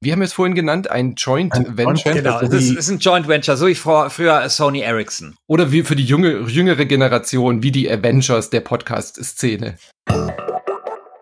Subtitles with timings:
[0.00, 2.14] wir haben es vorhin genannt, ein Joint ein Venture.
[2.14, 5.34] Genau, das ist, ist, ein Joint Venture, so wie vor, früher Sony Ericsson.
[5.48, 9.76] Oder wie für die junge, jüngere Generation, wie die Avengers der Podcast-Szene.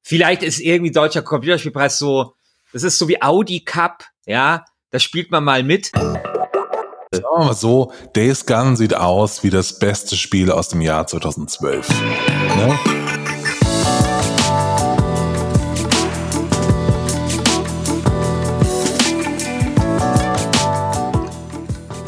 [0.03, 2.35] Vielleicht ist irgendwie deutscher Computerspielpreis so,
[2.73, 5.87] das ist so wie Audi Cup, ja, da spielt man mal mit.
[5.87, 11.07] Sagen wir mal so, Days Gun sieht aus wie das beste Spiel aus dem Jahr
[11.07, 11.89] 2012.
[11.89, 13.06] Ne?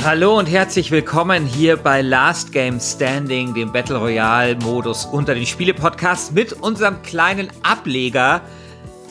[0.08, 5.44] Hallo und herzlich willkommen hier bei Last Game Standing, dem Battle Royale Modus unter den
[5.44, 8.40] Spiele Podcast mit unserem kleinen Ableger,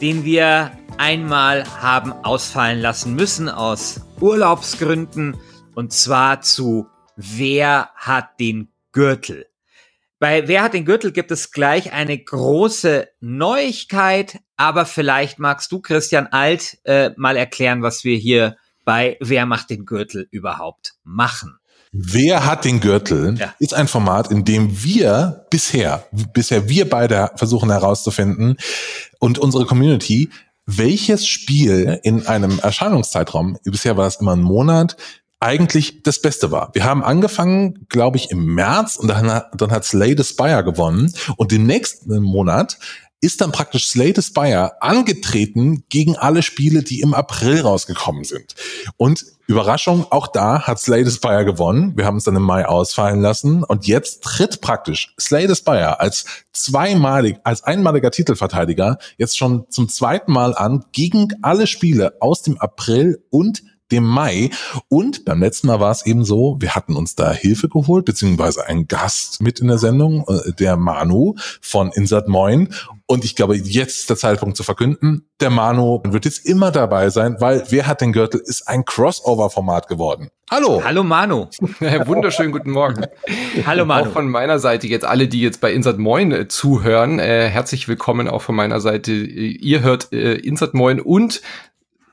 [0.02, 5.38] den wir einmal haben ausfallen lassen müssen aus Urlaubsgründen
[5.76, 9.46] und zwar zu Wer hat den Gürtel?
[10.18, 15.80] Bei Wer hat den Gürtel gibt es gleich eine große Neuigkeit, aber vielleicht magst du,
[15.80, 18.58] Christian Alt, äh, mal erklären, was wir hier
[18.88, 21.60] bei Wer macht den Gürtel überhaupt machen.
[21.92, 23.54] Wer hat den Gürtel ja.
[23.60, 28.56] ist ein Format, in dem wir bisher, bisher wir beide versuchen herauszufinden
[29.20, 30.30] und unsere Community,
[30.66, 34.96] welches Spiel in einem Erscheinungszeitraum, bisher war es immer ein Monat,
[35.42, 36.72] eigentlich das Beste war.
[36.74, 40.64] Wir haben angefangen, glaube ich, im März und dann, hat, dann hat Slay the Spire
[40.64, 42.80] gewonnen und den nächsten Monat
[43.22, 48.56] ist dann praktisch Slay Spire angetreten gegen alle Spiele, die im April rausgekommen sind.
[48.98, 51.94] Und Überraschung, auch da hat Slay Spire gewonnen.
[51.96, 53.64] Wir haben es dann im Mai ausfallen lassen.
[53.64, 60.34] Und jetzt tritt praktisch Slay Spire als zweimalig, als einmaliger Titelverteidiger jetzt schon zum zweiten
[60.34, 64.50] Mal an gegen alle Spiele aus dem April und dem Mai.
[64.90, 68.66] Und beim letzten Mal war es eben so, wir hatten uns da Hilfe geholt, beziehungsweise
[68.66, 72.70] einen Gast mit in der Sendung, äh, der Manu von Insert Moin.
[73.06, 77.10] Und ich glaube, jetzt ist der Zeitpunkt zu verkünden, der Manu wird jetzt immer dabei
[77.10, 80.30] sein, weil Wer hat den Gürtel ist ein Crossover-Format geworden.
[80.50, 80.82] Hallo.
[80.84, 81.48] Hallo Manu.
[82.06, 83.06] Wunderschönen guten Morgen.
[83.66, 84.10] Hallo Manu.
[84.10, 87.88] Auch von meiner Seite jetzt alle, die jetzt bei Insert Moin äh, zuhören, äh, herzlich
[87.88, 89.12] willkommen auch von meiner Seite.
[89.12, 91.42] Ihr hört äh, Insert Moin und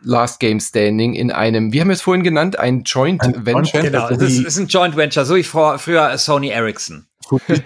[0.04, 3.82] Last Game Standing in einem, wir haben es vorhin genannt, ein Joint ein Venture.
[3.82, 7.06] Genau, es ist, ist, ein Joint Venture, so wie vor, früher Sony Ericsson.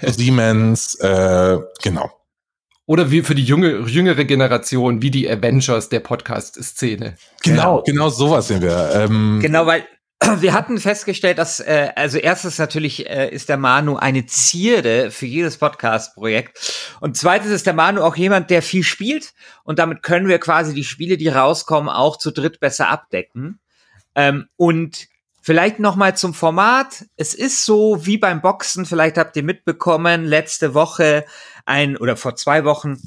[0.02, 2.10] Siemens, äh, genau.
[2.86, 7.16] Oder wie für die junge, jüngere Generation, wie die Avengers der Podcast-Szene.
[7.42, 8.90] Genau, genau, genau sowas sind wir.
[8.94, 9.84] Ähm, genau, weil
[10.40, 15.26] wir hatten festgestellt, dass äh, also erstes natürlich äh, ist der Manu eine Zierde für
[15.26, 19.32] jedes Podcast-Projekt und zweitens ist der Manu auch jemand, der viel spielt
[19.64, 23.60] und damit können wir quasi die Spiele, die rauskommen, auch zu dritt besser abdecken.
[24.14, 25.08] Ähm, und
[25.40, 27.04] vielleicht noch mal zum Format.
[27.16, 28.84] Es ist so wie beim Boxen.
[28.84, 31.24] Vielleicht habt ihr mitbekommen letzte Woche
[31.64, 33.00] ein oder vor zwei Wochen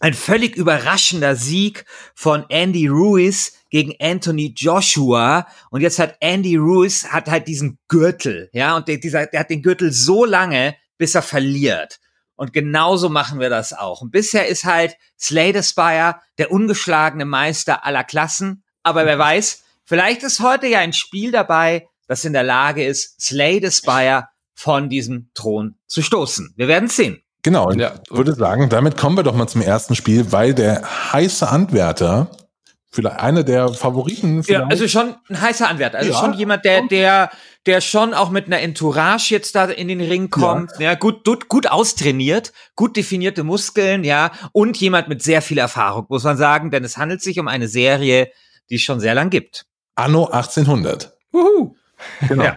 [0.00, 5.46] ein völlig überraschender Sieg von Andy Ruiz gegen Anthony Joshua.
[5.70, 9.50] Und jetzt hat Andy Ruiz hat halt diesen Gürtel, ja, und der, dieser, der hat
[9.50, 11.98] den Gürtel so lange, bis er verliert.
[12.36, 14.02] Und genauso machen wir das auch.
[14.02, 18.62] Und bisher ist halt Slay the Spire der ungeschlagene Meister aller Klassen.
[18.82, 23.20] Aber wer weiß, vielleicht ist heute ja ein Spiel dabei, das in der Lage ist,
[23.20, 26.52] Slay the Spire von diesem Thron zu stoßen.
[26.56, 27.22] Wir werden sehen.
[27.42, 27.94] Genau, und ja.
[28.04, 32.30] ich würde sagen, damit kommen wir doch mal zum ersten Spiel, weil der heiße Anwärter,
[32.92, 34.44] vielleicht einer der Favoriten.
[34.44, 34.62] Vielleicht.
[34.62, 36.18] Ja, also schon ein heißer Anwärter, also ja.
[36.18, 37.30] schon jemand, der, der,
[37.66, 41.24] der schon auch mit einer Entourage jetzt da in den Ring kommt, ja, ja gut,
[41.24, 46.36] gut, gut austrainiert, gut definierte Muskeln, ja, und jemand mit sehr viel Erfahrung, muss man
[46.36, 48.30] sagen, denn es handelt sich um eine Serie,
[48.70, 49.66] die es schon sehr lang gibt.
[49.94, 51.16] Anno 1800.
[51.32, 51.74] Uhu.
[52.28, 52.42] Genau.
[52.52, 52.56] Ja.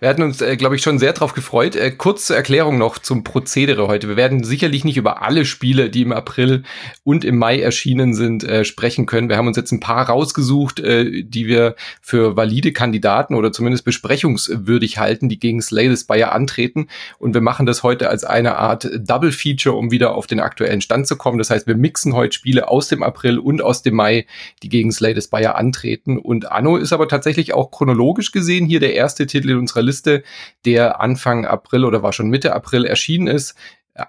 [0.00, 1.74] Wir hatten uns, äh, glaube ich, schon sehr darauf gefreut.
[1.74, 4.08] Äh, kurze Erklärung noch zum Prozedere heute.
[4.08, 6.62] Wir werden sicherlich nicht über alle Spiele, die im April
[7.02, 9.28] und im Mai erschienen sind, äh, sprechen können.
[9.28, 13.84] Wir haben uns jetzt ein paar rausgesucht, äh, die wir für valide Kandidaten oder zumindest
[13.84, 16.88] besprechungswürdig halten, die gegen Slay the Spire antreten.
[17.18, 20.80] Und wir machen das heute als eine Art Double Feature, um wieder auf den aktuellen
[20.80, 21.38] Stand zu kommen.
[21.38, 24.26] Das heißt, wir mixen heute Spiele aus dem April und aus dem Mai,
[24.62, 26.18] die gegen Slay the Spire antreten.
[26.18, 30.22] Und Anno ist aber tatsächlich auch chronologisch gesehen hier der erste Titel in unserer Liste,
[30.64, 33.54] der Anfang April oder war schon Mitte April erschienen ist.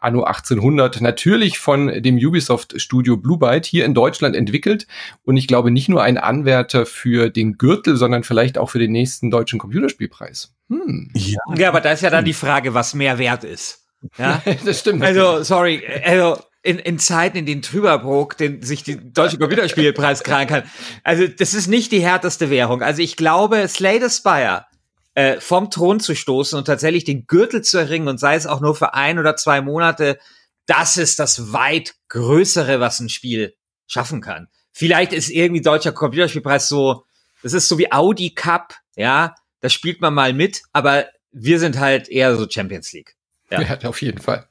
[0.01, 4.85] Anno 1800, natürlich von dem Ubisoft-Studio Blue Byte hier in Deutschland entwickelt
[5.23, 8.91] und ich glaube nicht nur ein Anwärter für den Gürtel, sondern vielleicht auch für den
[8.91, 10.53] nächsten deutschen Computerspielpreis.
[10.69, 11.09] Hm.
[11.15, 11.39] Ja.
[11.55, 13.87] ja, aber da ist ja dann die Frage, was mehr wert ist.
[14.17, 15.03] Ja, das stimmt.
[15.03, 16.37] Also, sorry, also
[16.69, 20.63] in, in Zeiten, in denen Trüberbrook den, sich die deutsche Computerspielpreis krallen kann.
[21.03, 22.83] Also, das ist nicht die härteste Währung.
[22.83, 24.65] Also, ich glaube, Slay the Spire
[25.15, 28.61] äh, vom Thron zu stoßen und tatsächlich den Gürtel zu erringen und sei es auch
[28.61, 30.19] nur für ein oder zwei Monate,
[30.67, 33.55] das ist das weit größere, was ein Spiel
[33.87, 34.47] schaffen kann.
[34.71, 37.03] vielleicht ist irgendwie deutscher Computerspielpreis so,
[37.41, 41.79] das ist so wie Audi Cup, ja, da spielt man mal mit, aber wir sind
[41.79, 43.15] halt eher so Champions League.
[43.51, 43.61] Ja.
[43.81, 44.45] ja, auf jeden Fall.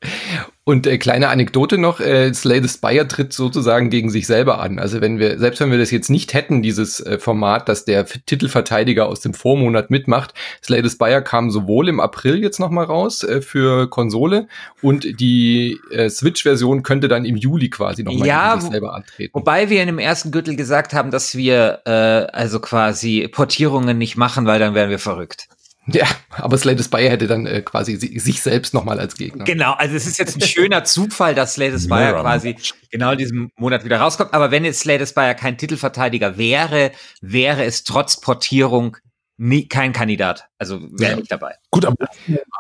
[0.69, 4.79] Und äh, kleine Anekdote noch, äh, Slay the Spire tritt sozusagen gegen sich selber an.
[4.79, 8.05] Also wenn wir, selbst wenn wir das jetzt nicht hätten, dieses äh, Format, dass der
[8.05, 13.23] Titelverteidiger aus dem Vormonat mitmacht, Slay the Spire kam sowohl im April jetzt nochmal raus
[13.23, 14.47] äh, für Konsole
[14.83, 19.31] und die äh, Switch-Version könnte dann im Juli quasi nochmal ja, gegen sich selber antreten.
[19.33, 24.19] Wobei wir in dem ersten Gürtel gesagt haben, dass wir äh, also quasi Portierungen nicht
[24.19, 25.49] machen, weil dann wären wir verrückt.
[25.91, 29.45] Ja, aber Slay the Spire hätte dann äh, quasi sich selbst nochmal als Gegner.
[29.45, 32.57] Genau, also es ist jetzt ein schöner Zufall, dass Slay the Spire quasi
[32.91, 34.35] genau in diesem Monat wieder rauskommt.
[34.35, 36.93] Aber wenn jetzt Slay the Spire kein Titelverteidiger wäre,
[37.23, 38.99] wäre es trotz Portierung
[39.39, 40.49] nie, kein Kandidat.
[40.59, 41.17] Also wäre ja.
[41.17, 41.55] nicht dabei.
[41.71, 42.09] Gut, aber,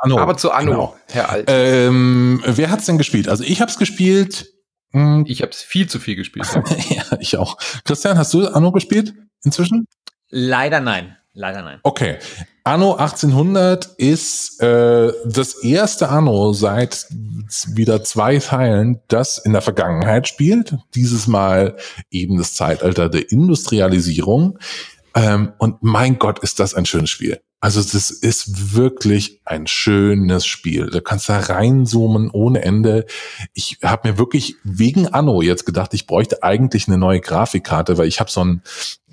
[0.00, 0.19] Anno.
[0.19, 0.96] aber zu Anno, genau.
[1.10, 1.46] Herr Alt.
[1.48, 3.28] Ähm, wer hat's denn gespielt?
[3.28, 4.46] Also ich hab's gespielt.
[4.92, 5.25] Hm.
[5.26, 6.48] Ich hab's viel zu viel gespielt.
[6.88, 7.58] ja, ich auch.
[7.84, 9.12] Christian, hast du Anno gespielt
[9.44, 9.86] inzwischen?
[10.30, 11.18] Leider nein.
[11.34, 11.78] Leider nein.
[11.82, 12.19] Okay.
[12.64, 17.06] Anno 1800 ist äh, das erste Anno seit
[17.72, 20.76] wieder zwei Teilen, das in der Vergangenheit spielt.
[20.94, 21.76] Dieses Mal
[22.10, 24.58] eben das Zeitalter der Industrialisierung.
[25.14, 27.40] Ähm, und mein Gott, ist das ein schönes Spiel.
[27.60, 30.90] Also das ist wirklich ein schönes Spiel.
[30.90, 33.05] Du kannst da reinzoomen ohne Ende.
[33.52, 38.06] Ich habe mir wirklich wegen Anno jetzt gedacht, ich bräuchte eigentlich eine neue Grafikkarte, weil
[38.06, 38.62] ich habe so ein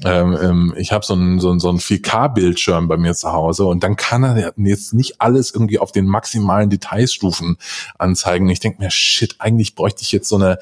[0.03, 3.65] ähm, ähm ich habe so ein so ein, so ein 4K-Bildschirm bei mir zu Hause
[3.65, 7.57] und dann kann er jetzt nicht alles irgendwie auf den maximalen Detailstufen
[7.97, 8.47] anzeigen.
[8.49, 10.59] Ich denke mir, shit, eigentlich bräuchte ich jetzt so eine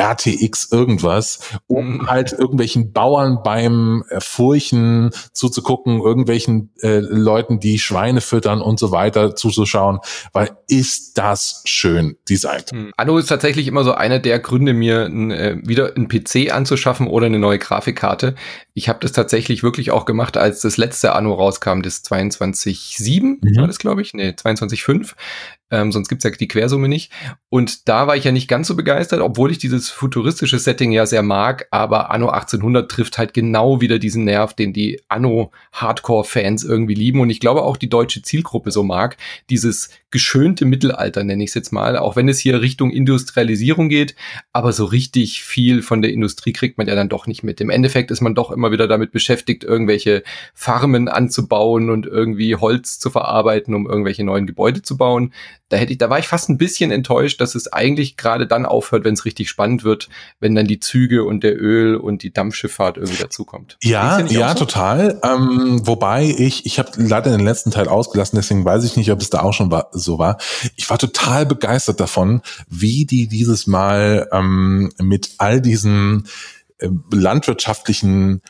[0.00, 2.10] RTX irgendwas, um mhm.
[2.10, 8.90] halt irgendwelchen Bauern beim äh, Furchen zuzugucken, irgendwelchen äh, Leuten, die Schweine füttern und so
[8.90, 10.00] weiter zuzuschauen,
[10.32, 12.72] weil ist das schön designt.
[12.72, 12.92] Mhm.
[12.96, 17.06] Anno ist tatsächlich immer so einer der Gründe, mir ein, äh, wieder einen PC anzuschaffen
[17.06, 18.34] oder eine neue Grafikkarte.
[18.74, 23.56] Ich habe das tatsächlich wirklich auch gemacht, als das letzte Anno rauskam, das 22.7 mhm.
[23.56, 25.14] war das, glaube ich, nee, 22.5
[25.70, 27.12] ähm, sonst gibt's ja die Quersumme nicht.
[27.48, 31.06] Und da war ich ja nicht ganz so begeistert, obwohl ich dieses futuristische Setting ja
[31.06, 36.94] sehr mag, aber Anno 1800 trifft halt genau wieder diesen Nerv, den die Anno-Hardcore-Fans irgendwie
[36.94, 39.16] lieben und ich glaube auch die deutsche Zielgruppe so mag.
[39.48, 44.14] Dieses geschönte Mittelalter, nenne ich es jetzt mal, auch wenn es hier Richtung Industrialisierung geht,
[44.52, 47.60] aber so richtig viel von der Industrie kriegt man ja dann doch nicht mit.
[47.60, 50.22] Im Endeffekt ist man doch immer wieder damit beschäftigt, irgendwelche
[50.54, 55.32] Farmen anzubauen und irgendwie Holz zu verarbeiten, um irgendwelche neuen Gebäude zu bauen
[55.70, 58.66] da hätte ich, da war ich fast ein bisschen enttäuscht, dass es eigentlich gerade dann
[58.66, 60.08] aufhört, wenn es richtig spannend wird,
[60.40, 63.78] wenn dann die Züge und der Öl und die Dampfschifffahrt irgendwie dazukommt.
[63.80, 64.64] Ja, ja, so?
[64.64, 65.20] total.
[65.22, 69.20] Ähm, wobei ich, ich habe leider den letzten Teil ausgelassen, deswegen weiß ich nicht, ob
[69.20, 70.38] es da auch schon war, so war.
[70.76, 76.26] Ich war total begeistert davon, wie die dieses Mal ähm, mit all diesen
[76.78, 78.42] äh, landwirtschaftlichen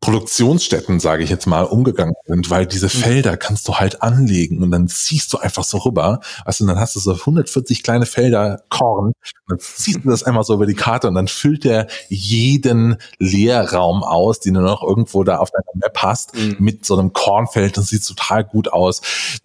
[0.00, 2.90] Produktionsstätten, sage ich jetzt mal, umgegangen sind, weil diese mhm.
[2.90, 6.20] Felder kannst du halt anlegen und dann ziehst du einfach so rüber.
[6.44, 9.12] Also dann hast du so 140 kleine Felder Korn,
[9.48, 14.04] dann ziehst du das einmal so über die Karte und dann füllt der jeden Leerraum
[14.04, 16.56] aus, den du noch irgendwo da auf deiner Map hast, mhm.
[16.60, 17.76] mit so einem Kornfeld.
[17.76, 19.02] Das sieht total gut aus.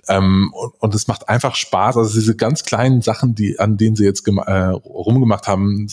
[0.08, 1.98] Ähm, und, es macht einfach Spaß.
[1.98, 5.88] Also diese ganz kleinen Sachen, die, an denen sie jetzt äh, rumgemacht haben,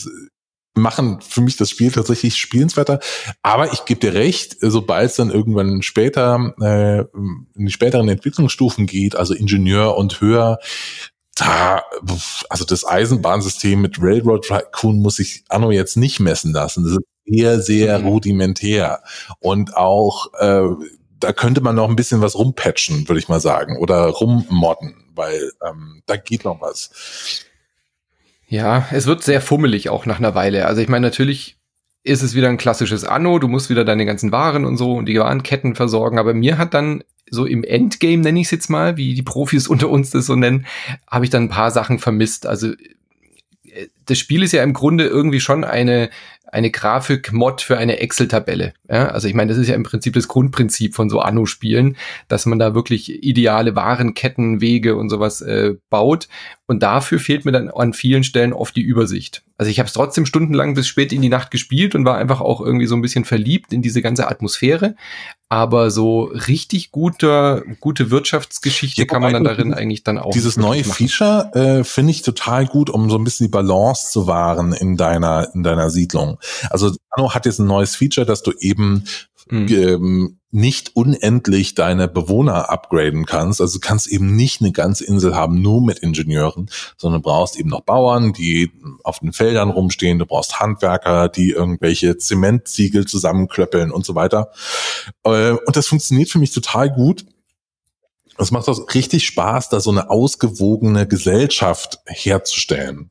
[0.73, 2.99] machen für mich das Spiel tatsächlich spielenswerter.
[3.41, 6.99] Aber ich gebe dir recht, sobald es dann irgendwann später äh,
[7.57, 10.59] in die späteren Entwicklungsstufen geht, also Ingenieur und höher,
[11.35, 11.83] da,
[12.49, 16.83] also das Eisenbahnsystem mit Railroad Tycoon muss ich Anno jetzt nicht messen lassen.
[16.83, 18.07] Das ist sehr, sehr mhm.
[18.07, 19.01] rudimentär.
[19.39, 20.63] Und auch äh,
[21.21, 25.51] da könnte man noch ein bisschen was rumpatchen, würde ich mal sagen, oder rummodden, weil
[25.65, 26.89] ähm, da geht noch was.
[28.51, 30.67] Ja, es wird sehr fummelig auch nach einer Weile.
[30.67, 31.55] Also ich meine, natürlich
[32.03, 35.05] ist es wieder ein klassisches Anno, du musst wieder deine ganzen Waren und so und
[35.05, 38.97] die Warenketten versorgen, aber mir hat dann so im Endgame, nenne ich es jetzt mal,
[38.97, 40.65] wie die Profis unter uns das so nennen,
[41.07, 42.45] habe ich dann ein paar Sachen vermisst.
[42.45, 46.09] Also äh, das Spiel ist ja im Grunde irgendwie schon eine
[46.51, 48.73] eine Grafik-Mod für eine Excel-Tabelle.
[48.89, 52.45] Ja, also ich meine, das ist ja im Prinzip das Grundprinzip von so Anno-Spielen, dass
[52.45, 56.27] man da wirklich ideale Warenketten, Wege und sowas äh, baut.
[56.67, 59.43] Und dafür fehlt mir dann an vielen Stellen oft die Übersicht.
[59.57, 62.41] Also ich habe es trotzdem stundenlang bis spät in die Nacht gespielt und war einfach
[62.41, 64.95] auch irgendwie so ein bisschen verliebt in diese ganze Atmosphäre.
[65.49, 70.31] Aber so richtig guter, gute Wirtschaftsgeschichte ja, kann man dann darin eigentlich dann auch.
[70.31, 70.93] Dieses neue machen.
[70.93, 74.97] Feature äh, finde ich total gut, um so ein bisschen die Balance zu wahren in
[74.97, 76.39] deiner, in deiner Siedlung.
[76.69, 79.05] Also Anno hat jetzt ein neues Feature, dass du eben
[79.49, 79.67] mhm.
[79.69, 83.61] ähm, nicht unendlich deine Bewohner upgraden kannst.
[83.61, 87.57] Also du kannst eben nicht eine ganze Insel haben, nur mit Ingenieuren, sondern du brauchst
[87.57, 88.71] eben noch Bauern, die
[89.03, 94.51] auf den Feldern rumstehen, du brauchst Handwerker, die irgendwelche Zementsiegel zusammenklöppeln und so weiter.
[95.23, 97.25] Äh, und das funktioniert für mich total gut.
[98.37, 103.09] Es macht auch richtig Spaß, da so eine ausgewogene Gesellschaft herzustellen.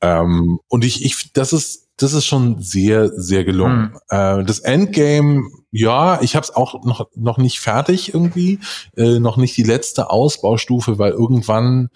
[0.00, 3.96] Ähm, und ich, ich, das ist das ist schon sehr, sehr gelungen.
[4.08, 4.40] Hm.
[4.40, 8.60] Äh, das Endgame, ja, ich habe es auch noch, noch nicht fertig irgendwie,
[8.96, 11.90] äh, noch nicht die letzte Ausbaustufe, weil irgendwann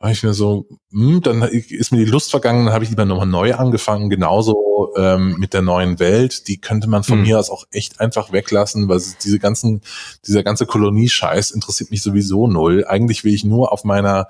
[0.00, 3.04] habe ich mir so, hm, dann ist mir die Lust vergangen, dann habe ich lieber
[3.04, 6.48] nochmal neu angefangen, genauso ähm, mit der neuen Welt.
[6.48, 7.24] Die könnte man von hm.
[7.24, 9.82] mir aus auch echt einfach weglassen, weil diese ganzen,
[10.26, 12.86] dieser ganze Koloniescheiß interessiert mich sowieso null.
[12.86, 14.28] Eigentlich will ich nur auf meiner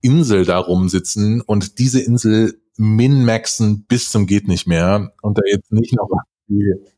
[0.00, 5.72] Insel da rumsitzen und diese Insel min-maxen bis zum geht nicht mehr und da jetzt
[5.72, 6.08] nicht noch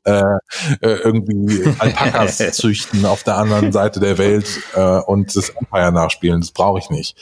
[0.05, 0.39] äh, äh,
[0.81, 6.41] irgendwie Alpakas züchten auf der anderen Seite der Welt äh, und das Empire nachspielen.
[6.41, 7.17] Das brauche ich nicht.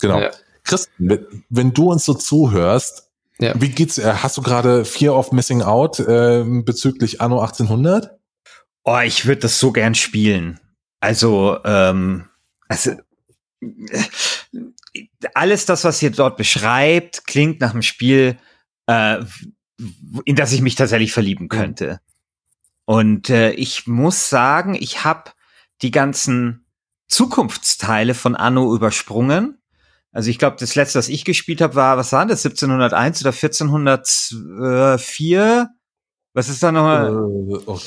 [0.00, 0.20] Genau.
[0.20, 0.30] Ja.
[0.64, 3.54] Christen, wenn du uns so zuhörst, ja.
[3.60, 3.98] wie geht's?
[3.98, 8.18] Äh, hast du gerade Fear of Missing Out äh, bezüglich Anno 1800?
[8.84, 10.60] Oh, ich würde das so gern spielen.
[11.00, 12.28] Also, ähm,
[12.68, 12.92] also
[15.34, 18.38] alles das, was ihr dort beschreibt, klingt nach einem Spiel,
[18.86, 19.22] äh,
[20.24, 21.48] in das ich mich tatsächlich verlieben mhm.
[21.48, 22.00] könnte.
[22.84, 25.30] Und äh, ich muss sagen, ich habe
[25.82, 26.66] die ganzen
[27.06, 29.58] Zukunftsteile von Anno übersprungen.
[30.10, 33.32] Also ich glaube, das letzte, was ich gespielt habe, war, was war das, 1701 oder
[33.32, 35.68] 1404?
[36.32, 37.14] Was ist da nochmal?
[37.14, 37.78] Uh, oh,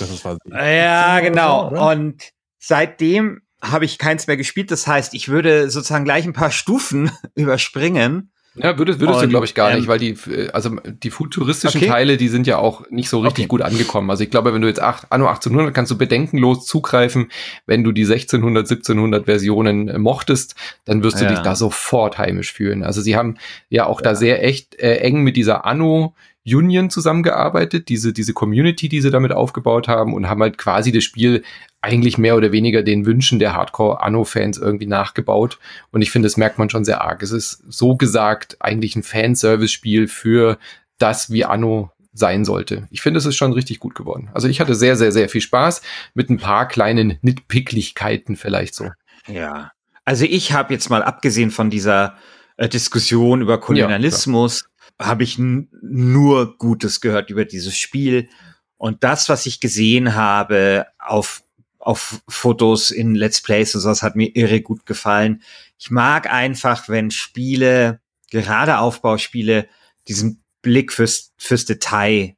[0.50, 1.92] ja, genau.
[1.92, 4.72] Und seitdem habe ich keins mehr gespielt.
[4.72, 8.32] Das heißt, ich würde sozusagen gleich ein paar Stufen überspringen.
[8.54, 10.18] Ja, würdest, würdest und, du, glaube ich, gar ähm, nicht, weil die,
[10.52, 11.90] also die futuristischen okay.
[11.90, 13.48] Teile, die sind ja auch nicht so richtig okay.
[13.48, 14.10] gut angekommen.
[14.10, 17.32] Also ich glaube, wenn du jetzt acht, Anno 1800 kannst du bedenkenlos zugreifen,
[17.66, 21.32] wenn du die 1600, 1700 Versionen äh, mochtest, dann wirst du ja.
[21.32, 22.84] dich da sofort heimisch fühlen.
[22.84, 23.38] Also sie haben
[23.70, 24.10] ja auch ja.
[24.10, 26.14] da sehr echt äh, eng mit dieser Anno
[26.46, 31.04] Union zusammengearbeitet, diese, diese Community, die sie damit aufgebaut haben und haben halt quasi das
[31.04, 31.44] Spiel
[31.82, 35.60] eigentlich mehr oder weniger den Wünschen der Hardcore-Anno-Fans irgendwie nachgebaut.
[35.92, 37.22] Und ich finde, das merkt man schon sehr arg.
[37.22, 40.58] Es ist so gesagt eigentlich ein Fanservice-Spiel für
[40.98, 42.88] das, wie Anno sein sollte.
[42.92, 44.30] Ich finde, es ist schon richtig gut geworden.
[44.34, 45.82] Also ich hatte sehr, sehr, sehr viel Spaß
[46.14, 48.90] mit ein paar kleinen Nitpicklichkeiten vielleicht so.
[49.28, 49.72] Ja.
[50.04, 52.18] Also ich habe jetzt mal abgesehen von dieser
[52.58, 54.68] äh, Diskussion über Kolonialismus, ja,
[55.02, 58.30] habe ich nur Gutes gehört über dieses Spiel.
[58.78, 61.44] Und das, was ich gesehen habe auf
[61.82, 65.42] auf Fotos in Let's Plays und sowas hat mir irre gut gefallen.
[65.80, 69.68] Ich mag einfach, wenn Spiele, gerade Aufbauspiele,
[70.08, 72.36] diesen Blick fürs, fürs Detail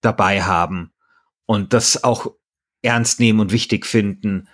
[0.00, 0.92] dabei haben
[1.46, 2.34] und das auch
[2.82, 4.48] ernst nehmen und wichtig finden.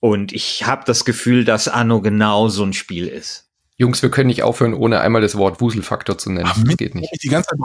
[0.00, 3.47] Und ich habe das Gefühl, dass Anno genau so ein Spiel ist.
[3.80, 6.48] Jungs, wir können nicht aufhören, ohne einmal das Wort Wuselfaktor zu nennen.
[6.50, 7.10] Ach, das geht nicht.
[7.22, 7.60] Die ganze Zeit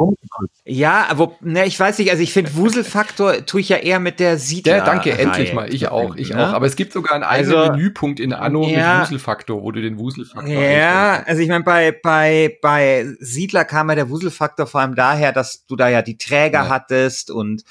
[0.64, 4.20] ja, aber ne, ich weiß nicht, also ich finde Wuselfaktor tue ich ja eher mit
[4.20, 4.78] der Siedler.
[4.78, 5.74] Ja, danke, endlich mal.
[5.74, 6.48] Ich auch, ich ne?
[6.48, 6.54] auch.
[6.54, 9.82] Aber es gibt sogar einen eigenen also, Menüpunkt in Anno ja, mit Wuselfaktor, wo du
[9.82, 14.82] den Wuselfaktor Ja, also ich meine, bei, bei, bei Siedler kam ja der Wuselfaktor vor
[14.82, 16.70] allem daher, dass du da ja die Träger ja.
[16.70, 17.64] hattest und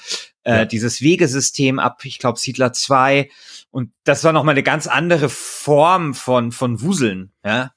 [0.43, 0.65] äh, ja.
[0.65, 3.29] dieses Wegesystem ab, ich glaube, Siedler 2.
[3.71, 7.71] Und das war nochmal eine ganz andere Form von, von Wuseln, ja.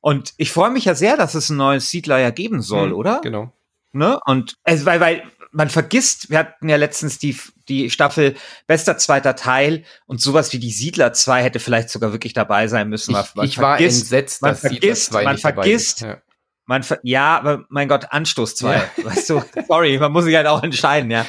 [0.00, 2.94] Und ich freue mich ja sehr, dass es ein neues Siedler ja geben soll, mhm,
[2.94, 3.20] oder?
[3.22, 3.52] Genau.
[3.92, 4.20] Ne?
[4.26, 7.36] Und also, weil, weil man vergisst, wir hatten ja letztens die,
[7.68, 8.36] die Staffel
[8.66, 12.88] bester zweiter Teil und sowas wie die Siedler 2 hätte vielleicht sogar wirklich dabei sein
[12.88, 13.16] müssen.
[13.16, 16.18] Ich, ich war entsetzt, dass man vergisst, Siedler 2 man vergisst, ja.
[16.68, 18.74] Man ja, aber mein Gott, Anstoß 2.
[18.74, 18.84] Ja.
[19.04, 21.24] Weißt du, sorry, man muss sich halt auch entscheiden, ja.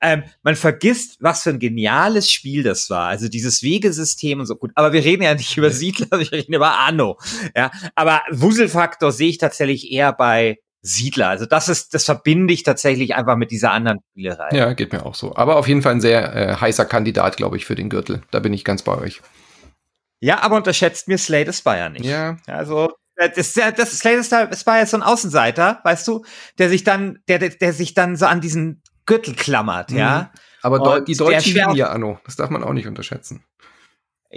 [0.00, 3.08] Ähm, man vergisst, was für ein geniales Spiel das war.
[3.08, 4.70] Also dieses Wegesystem und so gut.
[4.76, 7.18] Aber wir reden ja nicht über Siedler, wir reden über Anno.
[7.56, 11.28] Ja, aber Wuselfaktor sehe ich tatsächlich eher bei Siedler.
[11.28, 14.50] Also das ist, das verbinde ich tatsächlich einfach mit dieser anderen Spielerei.
[14.56, 15.34] Ja, geht mir auch so.
[15.34, 18.22] Aber auf jeden Fall ein sehr äh, heißer Kandidat, glaube ich, für den Gürtel.
[18.30, 19.22] Da bin ich ganz bei euch.
[20.20, 22.04] Ja, aber unterschätzt mir Slay the Spire nicht.
[22.04, 22.36] Ja.
[22.46, 26.24] Also äh, das, das Slay war ja so ein Außenseiter, weißt du,
[26.58, 29.98] der sich dann, der, der, der sich dann so an diesen Gürtel klammert, mhm.
[29.98, 30.32] ja.
[30.62, 33.44] Aber Und die deutsche Linie, Anno, das darf man auch nicht unterschätzen.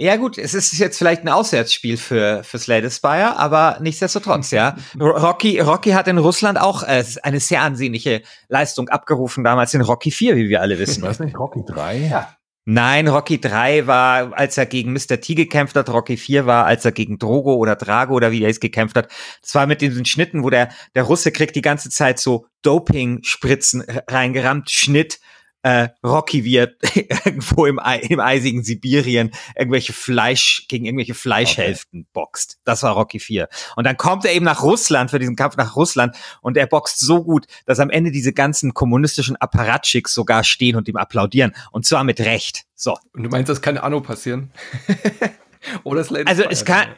[0.00, 4.76] Ja gut, es ist jetzt vielleicht ein Auswärtsspiel für für Slade Spire, aber nichtsdestotrotz, ja.
[5.00, 10.12] Rocky Rocky hat in Russland auch äh, eine sehr ansehnliche Leistung abgerufen damals in Rocky
[10.12, 11.02] 4, wie wir alle wissen.
[11.02, 11.96] Was nicht Rocky 3?
[11.96, 12.37] Ja.
[12.70, 15.22] Nein, Rocky 3 war, als er gegen Mr.
[15.22, 15.88] T gekämpft hat.
[15.88, 19.08] Rocky 4 war, als er gegen Drogo oder Drago oder wie er es gekämpft hat.
[19.40, 23.84] Das war mit diesen Schnitten, wo der, der Russe kriegt die ganze Zeit so Doping-Spritzen
[24.06, 24.70] reingerammt.
[24.70, 25.18] Schnitt,
[25.62, 26.76] äh, Rocky wird
[27.24, 32.10] irgendwo im, im eisigen Sibirien irgendwelche Fleisch gegen irgendwelche Fleischhälften okay.
[32.12, 32.58] boxt.
[32.64, 33.48] Das war Rocky 4.
[33.76, 37.00] Und dann kommt er eben nach Russland für diesen Kampf nach Russland und er boxt
[37.00, 41.52] so gut, dass am Ende diese ganzen kommunistischen Apparatschicks sogar stehen und ihm applaudieren.
[41.72, 42.64] Und zwar mit Recht.
[42.74, 42.96] So.
[43.12, 44.52] Und du meinst, das kann Anno passieren?
[45.84, 46.88] Oder Slade Also es kann.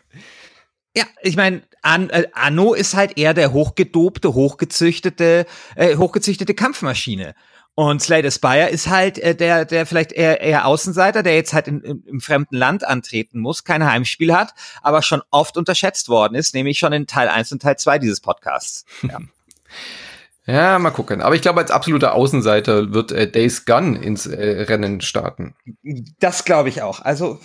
[0.96, 7.34] Ja, ich meine, An, äh, Anno ist halt eher der hochgedobte, hochgezüchtete, äh, hochgezüchtete Kampfmaschine.
[7.80, 11.54] Und Slay the Spire ist halt äh, der, der vielleicht eher, eher Außenseiter, der jetzt
[11.54, 16.10] halt in, im, im fremden Land antreten muss, kein Heimspiel hat, aber schon oft unterschätzt
[16.10, 18.84] worden ist, nämlich schon in Teil 1 und Teil 2 dieses Podcasts.
[19.02, 19.18] Ja.
[20.46, 21.20] Ja, mal gucken.
[21.20, 25.54] Aber ich glaube, als absoluter Außenseiter wird äh, Days Gun ins äh, Rennen starten.
[26.18, 27.02] Das glaube ich auch.
[27.02, 27.38] Also,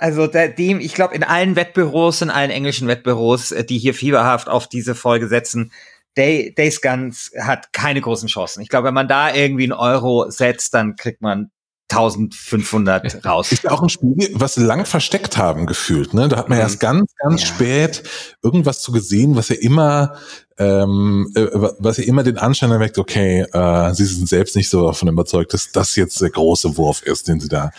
[0.00, 4.48] also dem, ich glaube, in allen Wettbüros, in allen englischen Wettbüros, äh, die hier fieberhaft
[4.48, 5.72] auf diese Folge setzen,
[6.16, 8.62] Day, Days Guns hat keine großen Chancen.
[8.62, 11.50] Ich glaube, wenn man da irgendwie einen Euro setzt, dann kriegt man
[11.92, 13.52] 1500 raus.
[13.52, 16.14] Ist ja auch ein Spiel, was sie lang versteckt haben gefühlt.
[16.14, 16.28] Ne?
[16.28, 16.62] Da hat man mhm.
[16.62, 17.46] erst ganz, ganz ja.
[17.46, 18.02] spät
[18.42, 20.14] irgendwas zu gesehen, was ja immer,
[20.58, 24.86] ähm, äh, was ja immer den Anschein erweckt, okay, äh, sie sind selbst nicht so
[24.86, 27.70] davon überzeugt, dass das jetzt der große Wurf ist, den sie da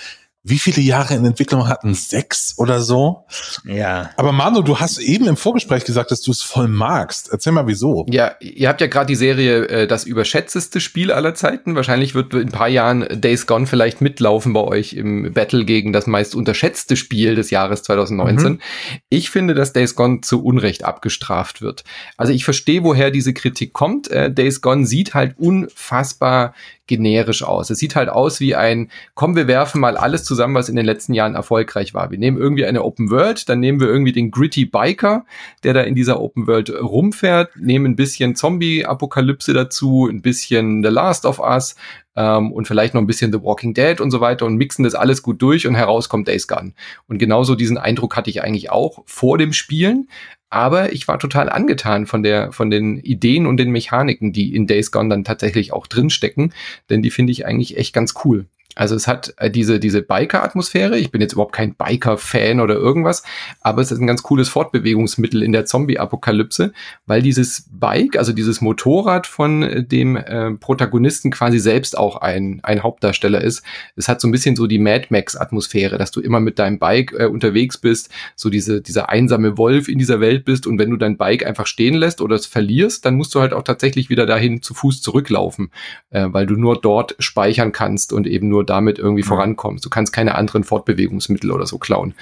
[0.45, 1.93] wie viele Jahre in Entwicklung hatten?
[1.93, 3.25] Sechs oder so?
[3.63, 4.09] Ja.
[4.17, 7.29] Aber Manu, du hast eben im Vorgespräch gesagt, dass du es voll magst.
[7.31, 8.05] Erzähl mal, wieso.
[8.09, 11.75] Ja, ihr habt ja gerade die Serie äh, das überschätzteste Spiel aller Zeiten.
[11.75, 15.93] Wahrscheinlich wird in ein paar Jahren Days Gone vielleicht mitlaufen bei euch im Battle gegen
[15.93, 18.53] das meist unterschätzte Spiel des Jahres 2019.
[18.53, 18.62] Mhm.
[19.07, 21.85] Ich finde, dass Days Gone zu Unrecht abgestraft wird.
[22.17, 24.12] Also ich verstehe, woher diese Kritik kommt.
[24.12, 26.53] Äh, Days Gone sieht halt unfassbar
[26.87, 27.69] generisch aus.
[27.69, 30.85] Es sieht halt aus wie ein, komm, wir werfen mal alles zusammen, was in den
[30.85, 32.11] letzten Jahren erfolgreich war.
[32.11, 35.25] Wir nehmen irgendwie eine Open World, dann nehmen wir irgendwie den Gritty Biker,
[35.63, 40.89] der da in dieser Open World rumfährt, nehmen ein bisschen Zombie-Apokalypse dazu, ein bisschen The
[40.89, 41.75] Last of Us,
[42.15, 44.95] ähm, und vielleicht noch ein bisschen The Walking Dead und so weiter und mixen das
[44.95, 46.73] alles gut durch und heraus kommt Days Gone.
[47.07, 50.09] Und genauso diesen Eindruck hatte ich eigentlich auch vor dem Spielen.
[50.53, 54.67] Aber ich war total angetan von der, von den Ideen und den Mechaniken, die in
[54.67, 56.53] Days Gone dann tatsächlich auch drinstecken.
[56.91, 58.45] Denn die finde ich eigentlich echt ganz cool.
[58.75, 60.97] Also es hat äh, diese, diese Biker-Atmosphäre.
[60.97, 63.23] Ich bin jetzt überhaupt kein Biker-Fan oder irgendwas,
[63.62, 66.73] aber es ist ein ganz cooles Fortbewegungsmittel in der Zombie-Apokalypse,
[67.05, 72.62] weil dieses Bike, also dieses Motorrad von äh, dem äh, Protagonisten quasi selbst auch ein,
[72.63, 73.63] ein Hauptdarsteller ist.
[73.95, 77.13] Es hat so ein bisschen so die Mad Max-Atmosphäre, dass du immer mit deinem Bike
[77.13, 80.97] äh, unterwegs bist, so diese, dieser einsame Wolf in dieser Welt bist und wenn du
[80.97, 84.25] dein Bike einfach stehen lässt oder es verlierst, dann musst du halt auch tatsächlich wieder
[84.25, 85.71] dahin zu Fuß zurücklaufen,
[86.09, 89.28] äh, weil du nur dort speichern kannst und eben nur nur damit irgendwie mhm.
[89.28, 89.86] vorankommst.
[89.86, 92.15] Du kannst keine anderen Fortbewegungsmittel oder so klauen.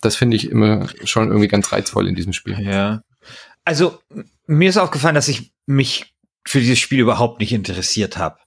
[0.00, 2.60] Das finde ich immer schon irgendwie ganz reizvoll in diesem Spiel.
[2.60, 3.00] Ja.
[3.64, 3.98] Also
[4.46, 6.14] mir ist aufgefallen, dass ich mich
[6.46, 8.38] für dieses Spiel überhaupt nicht interessiert habe.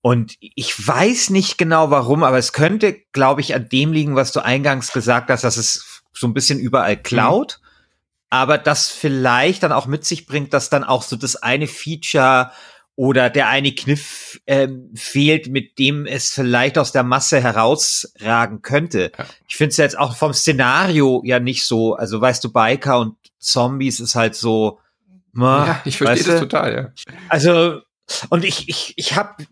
[0.00, 4.30] Und ich weiß nicht genau warum, aber es könnte, glaube ich, an dem liegen, was
[4.30, 7.58] du eingangs gesagt hast, dass es so ein bisschen überall klaut.
[7.60, 7.66] Mhm.
[8.28, 12.52] Aber das vielleicht dann auch mit sich bringt, dass dann auch so das eine Feature
[12.96, 19.12] oder der eine Kniff ähm, fehlt, mit dem es vielleicht aus der Masse herausragen könnte.
[19.16, 19.26] Ja.
[19.46, 23.16] Ich finde es jetzt auch vom Szenario ja nicht so, also weißt du, Biker und
[23.38, 24.80] Zombies ist halt so.
[25.32, 27.14] Ma, ja, ich verstehe das total, ja.
[27.28, 27.82] Also,
[28.30, 29.44] und ich, ich, ich habe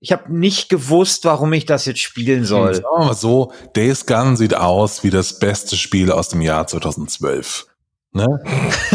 [0.00, 2.74] ich habe nicht gewusst, warum ich das jetzt spielen soll.
[2.74, 6.66] Sagen wir mal so, Days Gun sieht aus wie das beste Spiel aus dem Jahr
[6.66, 7.66] 2012.
[8.14, 8.42] Ne?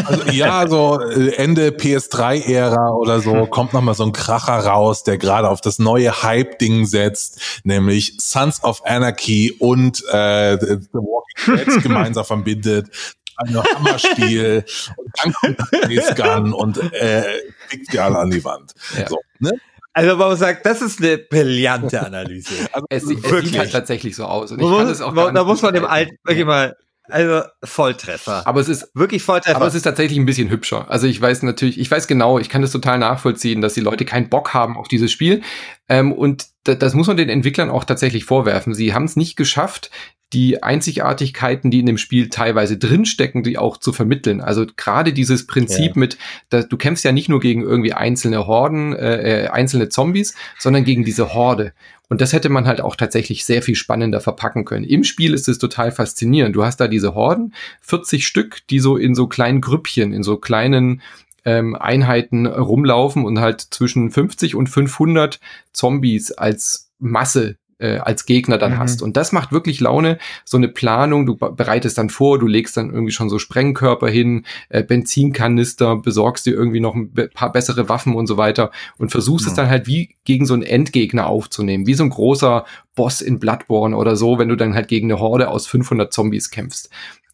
[0.06, 5.04] Also, ja, so äh, Ende PS3-Ära oder so kommt noch mal so ein Kracher raus,
[5.04, 11.58] der gerade auf das neue Hype-Ding setzt, nämlich Sons of Anarchy und äh, The Walking
[11.58, 12.90] Dead gemeinsam verbindet.
[13.38, 14.66] Ein Hammerspiel
[14.98, 17.24] und dann kommt Gun und äh,
[17.70, 18.74] pickt die alle an die Wand.
[18.98, 19.08] Ja.
[19.08, 19.52] So, ne?
[19.94, 22.54] Also man sagt, das ist eine brillante Analyse.
[22.72, 24.52] Also, es, es sieht halt tatsächlich so aus.
[24.52, 26.76] Und ich kann es auch da muss man dem Alten wirklich mal
[27.10, 28.46] also Volltreffer.
[28.46, 29.56] Aber es ist wirklich Volltreffer.
[29.56, 30.90] Aber es ist tatsächlich ein bisschen hübscher.
[30.90, 34.06] Also ich weiß natürlich, ich weiß genau, ich kann das total nachvollziehen, dass die Leute
[34.06, 35.42] keinen Bock haben auf dieses Spiel.
[35.90, 38.74] Ähm, und das muss man den Entwicklern auch tatsächlich vorwerfen.
[38.74, 39.90] Sie haben es nicht geschafft,
[40.34, 44.42] die Einzigartigkeiten, die in dem Spiel teilweise drinstecken, die auch zu vermitteln.
[44.42, 46.00] Also gerade dieses Prinzip ja.
[46.00, 46.18] mit,
[46.50, 50.84] dass du kämpfst ja nicht nur gegen irgendwie einzelne Horden, äh, äh einzelne Zombies, sondern
[50.84, 51.74] gegen diese Horde.
[52.10, 54.86] Und das hätte man halt auch tatsächlich sehr viel spannender verpacken können.
[54.86, 56.56] Im Spiel ist es total faszinierend.
[56.56, 60.38] Du hast da diese Horden, 40 Stück, die so in so kleinen Grüppchen, in so
[60.38, 61.02] kleinen
[61.44, 65.40] ähm, Einheiten rumlaufen und halt zwischen 50 und 500
[65.74, 68.80] Zombies als Masse äh, als Gegner dann mhm.
[68.80, 69.02] hast.
[69.02, 72.92] Und das macht wirklich Laune, so eine Planung, du bereitest dann vor, du legst dann
[72.92, 78.16] irgendwie schon so Sprengkörper hin, äh, Benzinkanister, besorgst dir irgendwie noch ein paar bessere Waffen
[78.16, 79.50] und so weiter und versuchst mhm.
[79.50, 83.40] es dann halt wie gegen so einen Endgegner aufzunehmen, wie so ein großer Boss in
[83.40, 86.90] Bloodborne oder so, wenn du dann halt gegen eine Horde aus 500 Zombies kämpfst.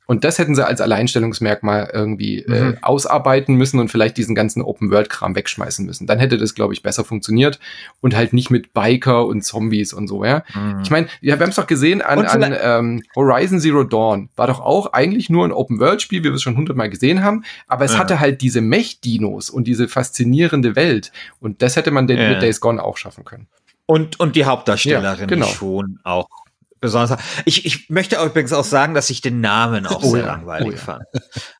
[0.05, 2.73] Und das hätten sie als Alleinstellungsmerkmal irgendwie äh, mhm.
[2.73, 6.07] äh, ausarbeiten müssen und vielleicht diesen ganzen Open-World-Kram wegschmeißen müssen.
[6.07, 7.59] Dann hätte das, glaube ich, besser funktioniert
[8.01, 10.43] und halt nicht mit Biker und Zombies und so, ja.
[10.53, 10.81] Mhm.
[10.83, 14.29] Ich meine, ja, wir haben es doch gesehen an, an ähm, Horizon Zero Dawn.
[14.35, 17.85] War doch auch eigentlich nur ein Open-World-Spiel, wie wir es schon hundertmal gesehen haben, aber
[17.85, 17.99] es ja.
[17.99, 21.11] hatte halt diese Mech-Dinos und diese faszinierende Welt.
[21.39, 22.29] Und das hätte man den ja.
[22.29, 23.47] mit Days Gone auch schaffen können.
[23.85, 25.45] Und, und die Hauptdarstellerin ja, genau.
[25.45, 26.42] schon auch
[26.83, 27.19] besonders.
[27.45, 30.27] Ich, ich möchte übrigens auch sagen, dass ich den Namen auch oh, sehr ja.
[30.27, 30.77] langweilig oh, ja.
[30.77, 31.03] fand.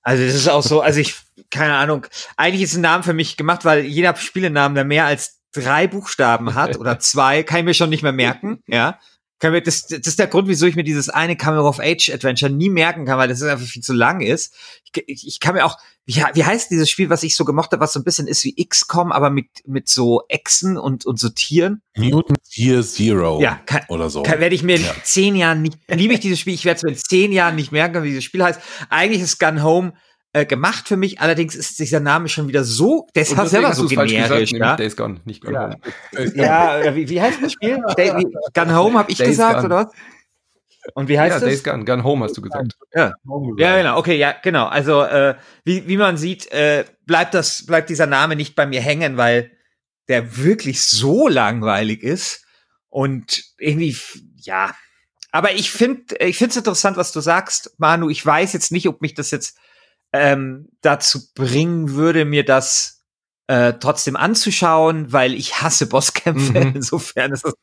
[0.04, 1.16] Also das ist auch so, also ich,
[1.50, 2.06] keine Ahnung,
[2.38, 6.54] eigentlich ist ein Name für mich gemacht, weil jeder Spielenamen, der mehr als drei Buchstaben
[6.54, 9.00] hat oder zwei, kann ich mir schon nicht mehr merken, ja.
[9.40, 12.70] Das, das ist der Grund, wieso ich mir dieses eine Camera of Age Adventure nie
[12.70, 14.56] merken kann, weil das einfach viel zu lang ist.
[14.96, 17.82] Ich, ich kann mir auch, wie, wie heißt dieses Spiel, was ich so gemocht habe,
[17.82, 21.30] was so ein bisschen ist wie XCOM, aber mit, mit so Echsen und, und so
[21.30, 21.82] Tieren?
[21.96, 23.40] Mutant Year Zero.
[23.42, 24.24] Ja, kann, oder so.
[24.24, 24.94] Kann, werde ich mir in ja.
[25.04, 27.72] zehn Jahren nicht, liebe ich dieses Spiel, ich werde es mir in zehn Jahren nicht
[27.72, 28.60] merken, wie dieses Spiel heißt.
[28.90, 29.94] Eigentlich ist Gun Home
[30.34, 31.22] äh, gemacht für mich.
[31.22, 34.52] Allerdings ist dieser Name schon wieder so, der ist selber so generisch.
[34.52, 34.76] Gesagt, ja?
[34.76, 35.76] Days Gone, nicht Gone ja.
[36.18, 36.32] Home.
[36.36, 37.80] Ja, wie, wie heißt das Spiel?
[37.98, 38.12] Day,
[38.54, 39.66] Gun Home habe ich Days gesagt, Gone.
[39.66, 39.94] oder was?
[40.94, 41.50] Und wie heißt ja, das?
[41.50, 42.78] Days Gone, Gun Home hast du gesagt.
[42.94, 43.14] Ja,
[43.58, 44.66] ja genau, okay, ja, genau.
[44.66, 48.82] Also, äh, wie, wie man sieht, äh, bleibt das, bleibt dieser Name nicht bei mir
[48.82, 49.52] hängen, weil
[50.08, 52.46] der wirklich so langweilig ist
[52.90, 53.98] und irgendwie,
[54.36, 54.76] ja.
[55.32, 58.10] Aber ich finde, ich finde es interessant, was du sagst, Manu.
[58.10, 59.58] Ich weiß jetzt nicht, ob mich das jetzt
[60.12, 62.93] ähm, dazu bringen würde, mir das
[63.54, 66.60] äh, trotzdem anzuschauen, weil ich hasse Bosskämpfe.
[66.60, 66.72] Mhm.
[66.76, 67.54] Insofern ist es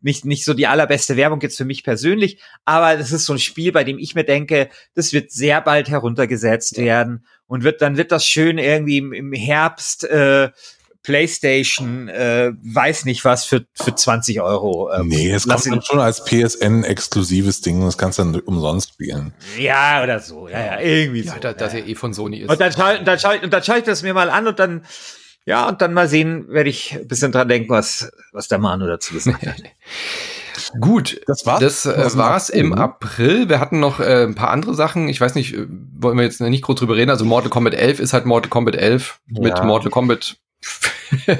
[0.00, 2.40] nicht, nicht so die allerbeste Werbung jetzt für mich persönlich.
[2.64, 5.90] Aber das ist so ein Spiel, bei dem ich mir denke, das wird sehr bald
[5.90, 6.84] heruntergesetzt ja.
[6.84, 10.48] werden und wird, dann wird das schön irgendwie im, im Herbst äh,
[11.02, 14.90] PlayStation, äh, weiß nicht was, für, für 20 Euro.
[14.94, 18.94] Ähm, nee, es kommt dann schon als PSN-exklusives Ding und das kannst du dann umsonst
[18.94, 19.34] spielen.
[19.58, 20.48] Ja, oder so.
[20.48, 21.40] Ja, ja, irgendwie ja, so.
[21.40, 21.80] Da, dass ja.
[21.80, 22.50] er eh von Sony ist.
[22.50, 24.86] Und dann schaue dann schau, und dann schau ich das mir mal an und dann,
[25.46, 28.86] ja, und dann mal sehen, werde ich ein bisschen dran denken, was, was der Manu
[28.86, 29.62] dazu gesagt hat.
[30.80, 31.60] Gut, das war's.
[31.60, 32.74] Das äh, war's im mhm.
[32.74, 33.48] April.
[33.48, 35.08] Wir hatten noch äh, ein paar andere Sachen.
[35.08, 37.10] Ich weiß nicht, äh, wollen wir jetzt nicht groß drüber reden.
[37.10, 39.42] Also Mortal Kombat 11 ist halt Mortal Kombat 11 ja.
[39.42, 40.36] mit Mortal Kombat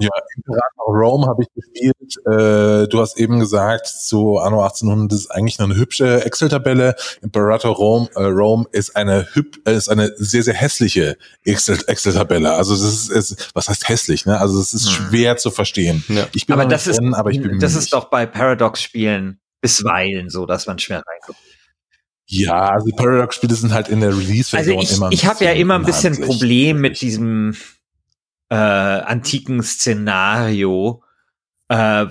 [0.00, 2.16] ja, Imperator Rome habe ich gespielt.
[2.26, 6.96] Äh, du hast eben gesagt, zu Anno 1800 ist eigentlich nur eine hübsche Excel-Tabelle.
[7.22, 12.52] Imperator Rome, äh, Rome ist eine hüb äh, ist eine sehr sehr hässliche Excel-Tabelle.
[12.52, 14.26] also das ist, ist, was heißt hässlich?
[14.26, 14.38] Ne?
[14.38, 14.92] Also es ist hm.
[14.92, 16.04] schwer zu verstehen.
[16.08, 16.26] Ja.
[16.32, 20.30] Ich bin aber das ist, drin, aber ich bin das ist doch bei Paradox-Spielen bisweilen
[20.30, 21.38] so, dass man schwer reinkommt.
[22.26, 25.12] Ja, also die Paradox-Spiele sind halt in der Release-Version also ich, immer.
[25.12, 27.56] Ich habe ja immer ein bisschen Problem mit diesem
[28.50, 31.02] äh, antiken Szenario,
[31.68, 32.06] äh,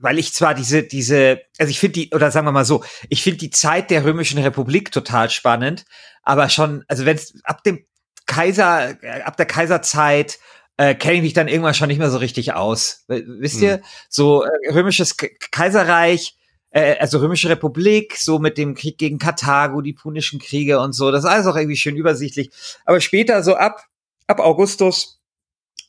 [0.00, 3.22] weil ich zwar diese, diese, also ich finde die, oder sagen wir mal so, ich
[3.22, 5.84] finde die Zeit der Römischen Republik total spannend,
[6.22, 7.84] aber schon, also wenn es ab dem
[8.26, 10.38] Kaiser, äh, ab der Kaiserzeit
[10.78, 13.04] äh, kenne ich mich dann irgendwann schon nicht mehr so richtig aus.
[13.08, 13.62] Wisst hm.
[13.62, 16.34] ihr, so äh, römisches K Kaiserreich,
[16.70, 21.10] äh, also römische Republik, so mit dem Krieg gegen Karthago, die punischen Kriege und so,
[21.10, 22.50] das ist alles auch irgendwie schön übersichtlich.
[22.86, 23.84] Aber später so ab
[24.30, 25.20] ab Augustus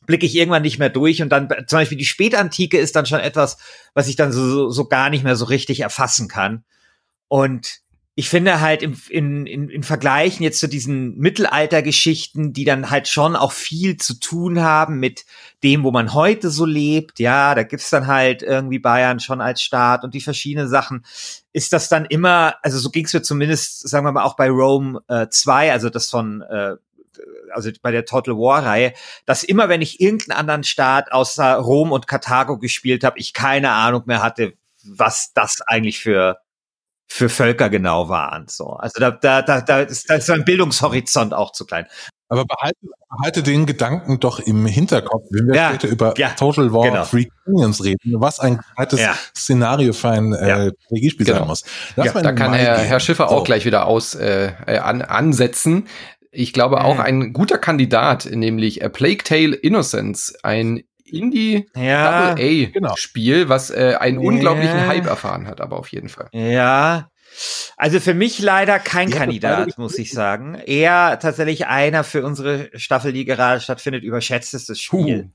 [0.06, 3.20] blicke ich irgendwann nicht mehr durch und dann zum Beispiel die Spätantike ist dann schon
[3.20, 3.56] etwas,
[3.94, 6.64] was ich dann so, so gar nicht mehr so richtig erfassen kann.
[7.28, 7.82] Und
[8.14, 13.08] ich finde halt im, in, in, in Vergleichen jetzt zu diesen Mittelaltergeschichten, die dann halt
[13.08, 15.24] schon auch viel zu tun haben mit
[15.62, 19.62] dem, wo man heute so lebt, ja, da gibt's dann halt irgendwie Bayern schon als
[19.62, 21.06] Staat und die verschiedenen Sachen,
[21.54, 25.00] ist das dann immer, also so ging's mir zumindest, sagen wir mal, auch bei Rome
[25.08, 26.74] äh, 2, also das von äh,
[27.52, 28.92] also bei der Total War Reihe,
[29.26, 33.70] dass immer wenn ich irgendeinen anderen Staat außer Rom und Karthago gespielt habe, ich keine
[33.70, 36.38] Ahnung mehr hatte, was das eigentlich für
[37.08, 38.46] für Völker genau waren.
[38.48, 41.86] So, also da da da, da ist, da ist mein Bildungshorizont auch zu klein.
[42.32, 42.78] Aber behalte,
[43.10, 47.04] behalte den Gedanken doch im Hinterkopf, wenn wir ja, später über ja, Total War genau.
[47.04, 49.14] Free Kingdoms reden, was ein zweites ja.
[49.36, 51.40] Szenario für ein äh, Strategiespiel genau.
[51.40, 51.64] sein muss.
[51.96, 53.34] ja, da kann Herr, Herr Schiffer so.
[53.34, 55.88] auch gleich wieder aus äh, an, ansetzen
[56.32, 62.96] ich glaube auch ein guter Kandidat, nämlich A Plague Tale Innocence, ein Indie ja, A
[62.96, 63.48] Spiel, genau.
[63.50, 64.28] was äh, einen ja.
[64.28, 66.28] unglaublichen Hype erfahren hat, aber auf jeden Fall.
[66.32, 67.10] Ja.
[67.76, 70.54] Also für mich leider kein ja, Kandidat, muss ich sagen.
[70.54, 75.24] Eher tatsächlich einer für unsere Staffel, die gerade stattfindet, überschätztes Spiel.
[75.24, 75.30] Puh.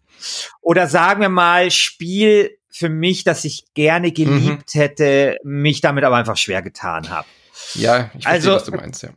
[0.62, 4.80] Oder sagen wir mal Spiel für mich, dass ich gerne geliebt mhm.
[4.80, 7.28] hätte, mich damit aber einfach schwer getan habe.
[7.74, 9.10] Ja, ich verstehe, also, was du meinst, ja.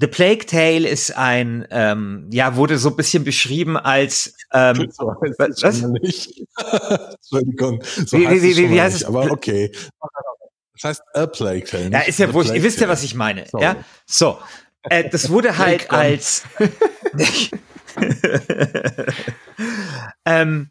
[0.00, 5.14] The Plague Tale ist ein, ähm, ja, wurde so ein bisschen beschrieben als ähm, so
[5.20, 5.82] heißt was?
[5.82, 6.44] Nicht.
[7.14, 7.82] Entschuldigung.
[7.84, 9.04] So wie, heißt wie, wie, wie heißt es?
[9.04, 9.70] Aber okay.
[10.74, 11.90] Das heißt A Plague Tale.
[11.90, 12.52] Ja, ist ja wurscht.
[12.52, 13.46] Ihr wisst ja, was ich meine.
[13.48, 13.64] Sorry.
[13.64, 13.76] Ja,
[14.06, 14.38] so.
[14.82, 16.42] Äh, das wurde halt als
[20.24, 20.70] ähm,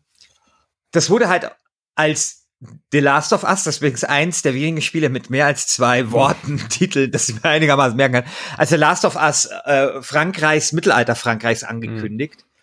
[0.91, 1.49] das wurde halt
[1.95, 2.42] als
[2.91, 6.11] The Last of Us, das ist übrigens eins der wenigen Spiele mit mehr als zwei
[6.11, 8.25] Worten Titel, das ich mir einigermaßen merken kann.
[8.57, 12.41] Als The Last of Us äh, Frankreichs, Mittelalter Frankreichs angekündigt.
[12.45, 12.53] Mhm.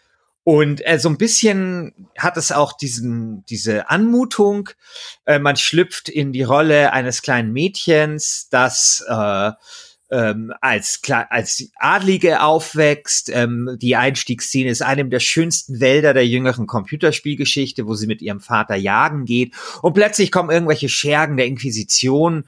[0.43, 4.71] Und äh, so ein bisschen hat es auch diesen, diese Anmutung.
[5.27, 9.53] Äh, man schlüpft in die Rolle eines kleinen Mädchens, das äh,
[10.11, 13.31] ähm, als, als Adlige aufwächst.
[13.33, 18.41] Ähm, die Einstiegsszene ist einem der schönsten Wälder der jüngeren Computerspielgeschichte, wo sie mit ihrem
[18.41, 19.55] Vater jagen geht.
[19.83, 22.45] Und plötzlich kommen irgendwelche Schergen der Inquisition,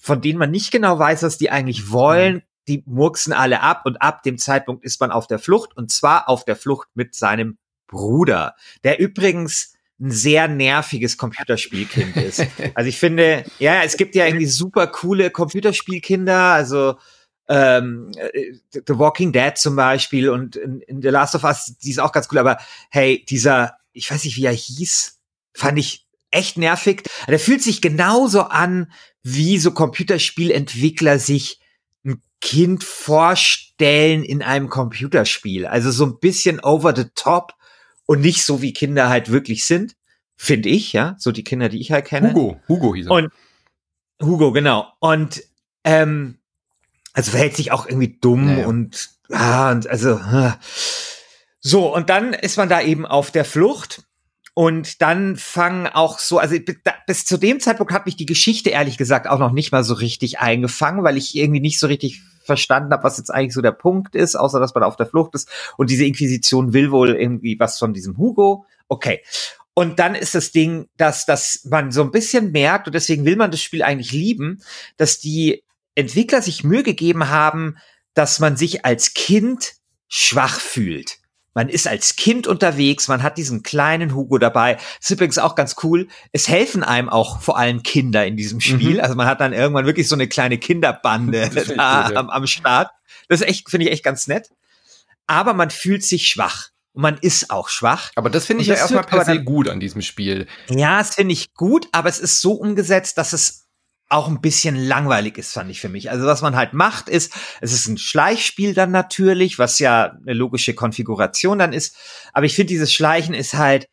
[0.00, 2.42] von denen man nicht genau weiß, was die eigentlich wollen.
[2.68, 6.28] Die murksen alle ab und ab dem Zeitpunkt ist man auf der Flucht und zwar
[6.28, 12.44] auf der Flucht mit seinem Bruder, der übrigens ein sehr nerviges Computerspielkind ist.
[12.74, 16.96] Also ich finde, ja, es gibt ja irgendwie super coole Computerspielkinder, also
[17.48, 21.90] ähm, äh, The Walking Dead zum Beispiel und in, in The Last of Us, die
[21.90, 22.58] ist auch ganz cool, aber
[22.90, 25.20] hey, dieser, ich weiß nicht, wie er hieß,
[25.52, 27.04] fand ich echt nervig.
[27.28, 28.90] Der fühlt sich genauso an,
[29.22, 31.60] wie so Computerspielentwickler sich
[32.04, 35.66] ein Kind vorstellen in einem Computerspiel.
[35.66, 37.54] Also so ein bisschen over the top
[38.06, 39.96] und nicht so, wie Kinder halt wirklich sind,
[40.36, 42.30] finde ich, ja, so die Kinder, die ich halt kenne.
[42.32, 43.12] Hugo, Hugo hieß er.
[43.12, 43.32] Und
[44.22, 44.86] Hugo, genau.
[45.00, 45.42] Und
[45.84, 46.38] ähm,
[47.12, 50.58] also verhält sich auch irgendwie dumm ja, und ah, und also ah.
[51.60, 54.02] so und dann ist man da eben auf der Flucht
[54.54, 56.56] und dann fangen auch so, also
[57.06, 59.94] bis zu dem Zeitpunkt hat mich die Geschichte ehrlich gesagt auch noch nicht mal so
[59.94, 63.72] richtig eingefangen, weil ich irgendwie nicht so richtig verstanden habe, was jetzt eigentlich so der
[63.72, 65.48] Punkt ist, außer dass man auf der Flucht ist.
[65.76, 68.66] Und diese Inquisition will wohl irgendwie was von diesem Hugo.
[68.88, 69.20] Okay.
[69.74, 73.36] Und dann ist das Ding, dass, dass man so ein bisschen merkt, und deswegen will
[73.36, 74.62] man das Spiel eigentlich lieben,
[74.96, 75.64] dass die
[75.96, 77.76] Entwickler sich Mühe gegeben haben,
[78.14, 79.74] dass man sich als Kind
[80.08, 81.18] schwach fühlt.
[81.54, 84.74] Man ist als Kind unterwegs, man hat diesen kleinen Hugo dabei.
[84.74, 86.08] Das ist übrigens auch ganz cool.
[86.32, 88.94] Es helfen einem auch vor allem Kinder in diesem Spiel.
[88.94, 89.00] Mhm.
[89.00, 92.90] Also man hat dann irgendwann wirklich so eine kleine Kinderbande da gut, am, am Start.
[93.28, 94.50] Das ist echt, finde ich echt ganz nett.
[95.26, 96.70] Aber man fühlt sich schwach.
[96.92, 98.10] Und man ist auch schwach.
[98.14, 100.46] Aber das finde ich ja erstmal per se gut an diesem Spiel.
[100.68, 103.63] Ja, das finde ich gut, aber es ist so umgesetzt, dass es
[104.14, 106.10] auch ein bisschen langweilig ist, fand ich für mich.
[106.10, 110.34] Also was man halt macht, ist, es ist ein Schleichspiel dann natürlich, was ja eine
[110.34, 111.96] logische Konfiguration dann ist.
[112.32, 113.88] Aber ich finde, dieses Schleichen ist halt,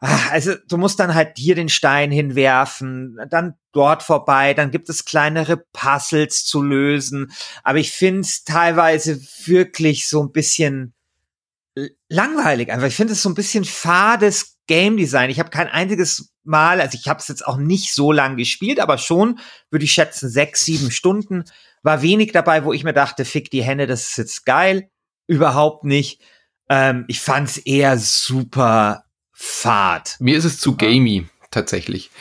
[0.00, 4.88] ach, also du musst dann halt hier den Stein hinwerfen, dann dort vorbei, dann gibt
[4.88, 7.30] es kleinere Puzzles zu lösen.
[7.62, 10.94] Aber ich finde es teilweise wirklich so ein bisschen
[12.08, 12.88] langweilig einfach.
[12.88, 15.30] Ich finde es so ein bisschen fades Game Design.
[15.30, 18.78] Ich habe kein einziges Mal, also ich habe es jetzt auch nicht so lang gespielt,
[18.78, 21.42] aber schon, würde ich schätzen, sechs, sieben Stunden.
[21.82, 24.88] War wenig dabei, wo ich mir dachte, fick die Hände, das ist jetzt geil.
[25.26, 26.20] Überhaupt nicht.
[26.68, 30.14] Ähm, ich fand es eher super fad.
[30.20, 32.12] Mir ist es zu gamey, tatsächlich.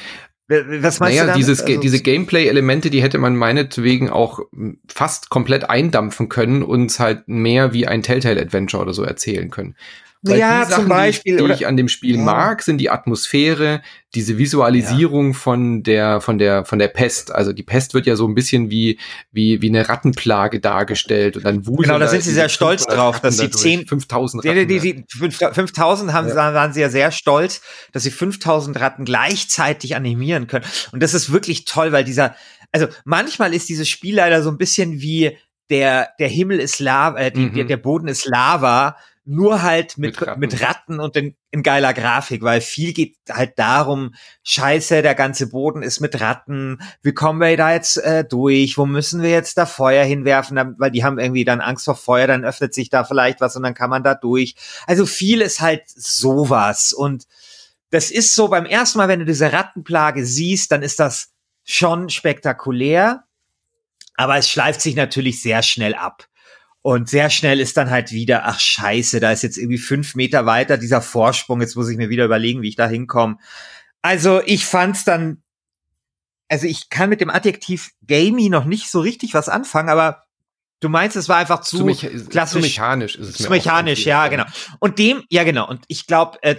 [0.48, 4.40] Was meinst naja, du dieses, also, diese Gameplay-Elemente, die hätte man meinetwegen auch
[4.88, 9.76] fast komplett eindampfen können und halt mehr wie ein Telltale-Adventure oder so erzählen können.
[10.22, 11.38] Weil ja, Sachen, zum Beispiel.
[11.38, 12.22] Die, die ich an dem Spiel ja.
[12.22, 13.82] mag, sind die Atmosphäre,
[14.14, 15.38] diese Visualisierung ja.
[15.38, 17.32] von der, von der, von der Pest.
[17.34, 19.00] Also die Pest wird ja so ein bisschen wie,
[19.32, 23.22] wie, wie eine Rattenplage dargestellt und dann wuseln Genau, da sind sie sehr stolz drauf,
[23.22, 24.68] dass sie 10, 5000 Ratten.
[24.68, 26.36] Die, die, die, 5000 haben, ja.
[26.36, 27.62] waren sie ja sehr stolz,
[27.94, 30.66] dass sie 5000 Ratten gleichzeitig animieren können.
[30.92, 32.36] Und das ist wirklich toll, weil dieser,
[32.74, 35.38] also manchmal ist dieses Spiel leider so ein bisschen wie
[35.70, 37.54] der, der Himmel ist Lava, äh, mhm.
[37.54, 41.62] der, der Boden ist Lava nur halt mit, mit Ratten, mit Ratten und in, in,
[41.62, 47.14] geiler Grafik, weil viel geht halt darum, scheiße, der ganze Boden ist mit Ratten, wie
[47.14, 51.04] kommen wir da jetzt äh, durch, wo müssen wir jetzt da Feuer hinwerfen, weil die
[51.04, 53.90] haben irgendwie dann Angst vor Feuer, dann öffnet sich da vielleicht was und dann kann
[53.90, 54.56] man da durch.
[54.88, 56.94] Also viel ist halt sowas.
[56.94, 57.26] Und
[57.92, 61.32] das ist so beim ersten Mal, wenn du diese Rattenplage siehst, dann ist das
[61.64, 63.26] schon spektakulär,
[64.16, 66.29] aber es schleift sich natürlich sehr schnell ab.
[66.82, 70.46] Und sehr schnell ist dann halt wieder, ach scheiße, da ist jetzt irgendwie fünf Meter
[70.46, 71.60] weiter dieser Vorsprung.
[71.60, 73.38] Jetzt muss ich mir wieder überlegen, wie ich da hinkomme.
[74.02, 75.44] Also ich fand's dann,
[76.48, 80.24] also ich kann mit dem Adjektiv gamey noch nicht so richtig was anfangen, aber
[80.80, 82.62] du meinst, es war einfach zu, zu klassisch.
[82.62, 83.38] Zu mechanisch ist es.
[83.46, 84.46] Zu mechanisch, ja, genau.
[84.80, 85.68] Und dem, ja genau.
[85.68, 86.56] Und ich glaube, äh,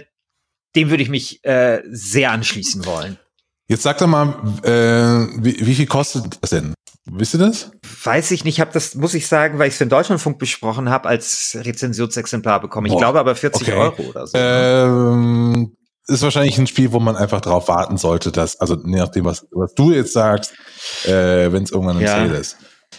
[0.75, 3.17] dem würde ich mich äh, sehr anschließen wollen.
[3.67, 6.73] Jetzt sag doch mal, äh, wie, wie viel kostet das denn?
[7.05, 7.71] Wisst ihr das?
[8.03, 10.89] Weiß ich nicht, habe das, muss ich sagen, weil ich es für den Deutschlandfunk besprochen
[10.89, 12.87] habe, als Rezensionsexemplar bekommen.
[12.87, 12.99] Ich Boah.
[12.99, 13.77] glaube aber 40 okay.
[13.77, 14.37] Euro oder so.
[14.37, 14.43] Ne?
[14.43, 19.25] Ähm, ist wahrscheinlich ein Spiel, wo man einfach drauf warten sollte, dass, also je nachdem,
[19.25, 20.53] was, was du jetzt sagst,
[21.05, 22.15] äh, wenn es irgendwann im ja.
[22.17, 22.57] Sale ist.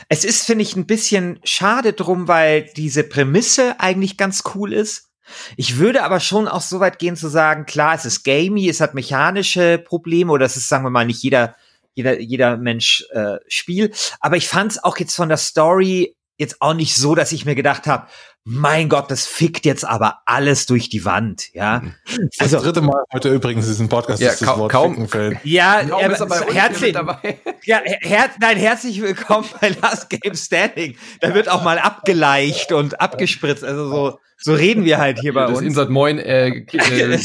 [0.08, 5.10] Es ist, finde ich, ein bisschen schade drum, weil diese Prämisse eigentlich ganz cool ist.
[5.56, 8.80] Ich würde aber schon auch so weit gehen zu sagen, klar, es ist gamey, es
[8.80, 11.54] hat mechanische Probleme oder es ist, sagen wir mal, nicht jeder,
[11.94, 13.92] jeder, jeder Mensch äh, Spiel.
[14.20, 17.44] Aber ich fand es auch jetzt von der Story jetzt auch nicht so, dass ich
[17.44, 18.08] mir gedacht habe,
[18.44, 21.80] mein Gott, das fickt jetzt aber alles durch die Wand, ja.
[21.80, 21.94] Mhm.
[22.38, 25.38] Das also, dritte Mal heute übrigens ist ein Podcast, ja, das Wort kaum, fällt.
[25.44, 26.94] Ja, kaum äh, herzlich,
[27.64, 30.96] ja, her nein, herzlich willkommen bei Last Game Standing.
[31.20, 35.46] Da wird auch mal abgeleicht und abgespritzt, also so, so reden wir halt hier bei
[35.46, 35.62] das uns.
[35.62, 37.20] Insert Moin, äh, äh,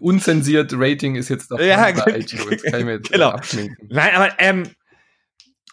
[0.00, 2.62] unzensiert Rating ist jetzt doch ja, bei iTunes.
[2.62, 3.38] Kann ich mir jetzt genau.
[3.90, 4.64] Nein, aber ähm,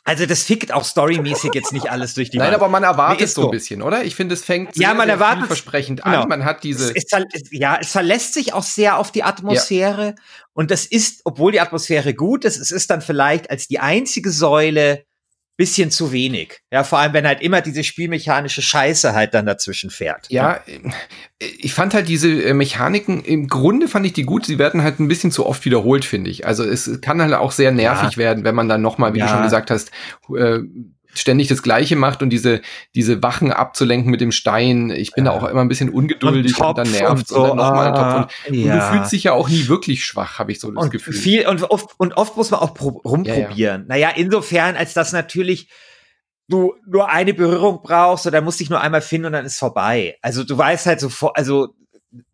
[0.08, 2.56] also das fickt auch storymäßig jetzt nicht alles durch die Nein, Wand.
[2.58, 4.04] aber man erwartet nee, so ein bisschen, oder?
[4.04, 6.22] Ich finde, es fängt ja, man erwartet, vielversprechend genau.
[6.22, 6.30] an.
[6.30, 6.96] Man hat diese.
[6.96, 10.06] Es, es, ja, es verlässt sich auch sehr auf die Atmosphäre.
[10.06, 10.16] Ja.
[10.54, 14.30] Und das ist, obwohl die Atmosphäre gut ist, es ist dann vielleicht als die einzige
[14.30, 15.06] Säule
[15.58, 16.60] bisschen zu wenig.
[16.72, 20.28] Ja, vor allem, wenn halt immer diese spielmechanische Scheiße halt dann dazwischen fährt.
[20.30, 20.60] Ja,
[21.40, 25.00] ich fand halt diese äh, Mechaniken, im Grunde fand ich die gut, sie werden halt
[25.00, 26.46] ein bisschen zu oft wiederholt, finde ich.
[26.46, 28.18] Also es kann halt auch sehr nervig ja.
[28.18, 29.26] werden, wenn man dann nochmal, wie ja.
[29.26, 29.92] du schon gesagt hast,
[30.36, 30.60] äh,
[31.20, 32.62] ständig das Gleiche macht und diese,
[32.94, 34.90] diese Wachen abzulenken mit dem Stein.
[34.90, 35.32] Ich bin ja.
[35.32, 38.28] da auch immer ein bisschen ungeduldig und, und dann nervt so, und dann nochmal ah,
[38.48, 38.74] und, ja.
[38.74, 41.14] und du fühlst dich ja auch nie wirklich schwach, habe ich so das und Gefühl.
[41.14, 43.56] Viel, und, oft, und oft muss man auch rumprobieren.
[43.56, 45.70] Ja, naja, insofern, als das natürlich
[46.48, 50.18] du nur eine Berührung brauchst oder musst dich nur einmal finden und dann ist vorbei.
[50.22, 51.76] Also du weißt halt sofort, also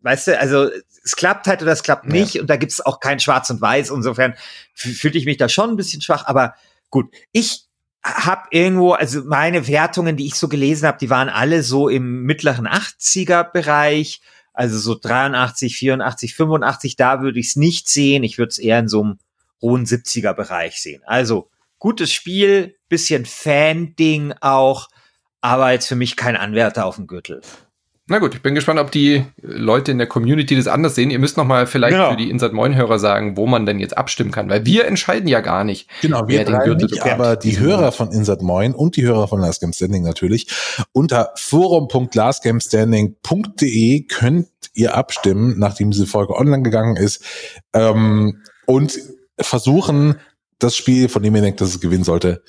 [0.00, 0.68] weißt du, also
[1.04, 3.60] es klappt halt oder es klappt nicht und da gibt es auch kein Schwarz und
[3.60, 3.90] Weiß.
[3.90, 4.34] Insofern
[4.74, 6.54] fühlte ich mich da schon ein bisschen schwach, aber
[6.90, 7.12] gut.
[7.32, 7.64] Ich
[8.04, 12.22] habe irgendwo, also meine Wertungen, die ich so gelesen habe, die waren alle so im
[12.22, 14.20] mittleren 80er Bereich,
[14.52, 18.22] also so 83, 84, 85, da würde ich es nicht sehen.
[18.24, 19.18] Ich würde es eher in so einem
[19.60, 21.02] hohen 70er Bereich sehen.
[21.06, 24.88] Also gutes Spiel, bisschen Fan-Ding auch,
[25.40, 27.40] aber jetzt für mich kein Anwärter auf dem Gürtel.
[28.12, 31.10] Na gut, ich bin gespannt, ob die Leute in der Community das anders sehen.
[31.10, 32.10] Ihr müsst noch mal vielleicht genau.
[32.10, 35.28] für die Insert Moin Hörer sagen, wo man denn jetzt abstimmen kann, weil wir entscheiden
[35.28, 35.88] ja gar nicht.
[36.02, 39.40] Genau, wir den Gürtel nicht, aber die Hörer von Insert Moin und die Hörer von
[39.40, 40.48] Last Game Standing natürlich
[40.92, 47.24] unter forum.lastgamestanding.de könnt ihr abstimmen, nachdem diese Folge online gegangen ist
[47.72, 48.98] ähm, und
[49.40, 50.16] versuchen,
[50.58, 52.42] das Spiel, von dem ihr denkt, dass es gewinnen sollte,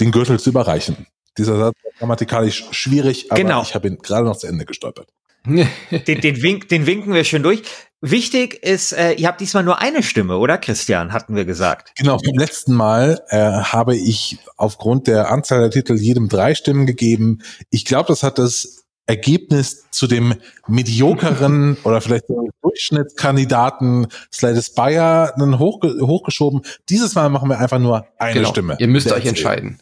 [0.00, 1.06] den Gürtel zu überreichen.
[1.38, 3.62] Dieser Satz ist grammatikalisch schwierig, aber genau.
[3.62, 5.08] ich habe ihn gerade noch zu Ende gestolpert.
[5.46, 7.62] den, den, Wink, den winken wir schön durch.
[8.02, 11.92] Wichtig ist, äh, ihr habt diesmal nur eine Stimme, oder Christian, hatten wir gesagt.
[11.96, 16.86] Genau, beim letzten Mal äh, habe ich aufgrund der Anzahl der Titel jedem drei Stimmen
[16.86, 17.42] gegeben.
[17.68, 20.34] Ich glaube, das hat das Ergebnis zu dem
[20.66, 22.24] mediokeren oder vielleicht
[22.62, 26.62] Durchschnittskandidaten Slade Bayer hochge hochgeschoben.
[26.88, 28.48] Dieses Mal machen wir einfach nur eine genau.
[28.48, 28.76] Stimme.
[28.78, 29.78] Ihr müsst euch entscheiden.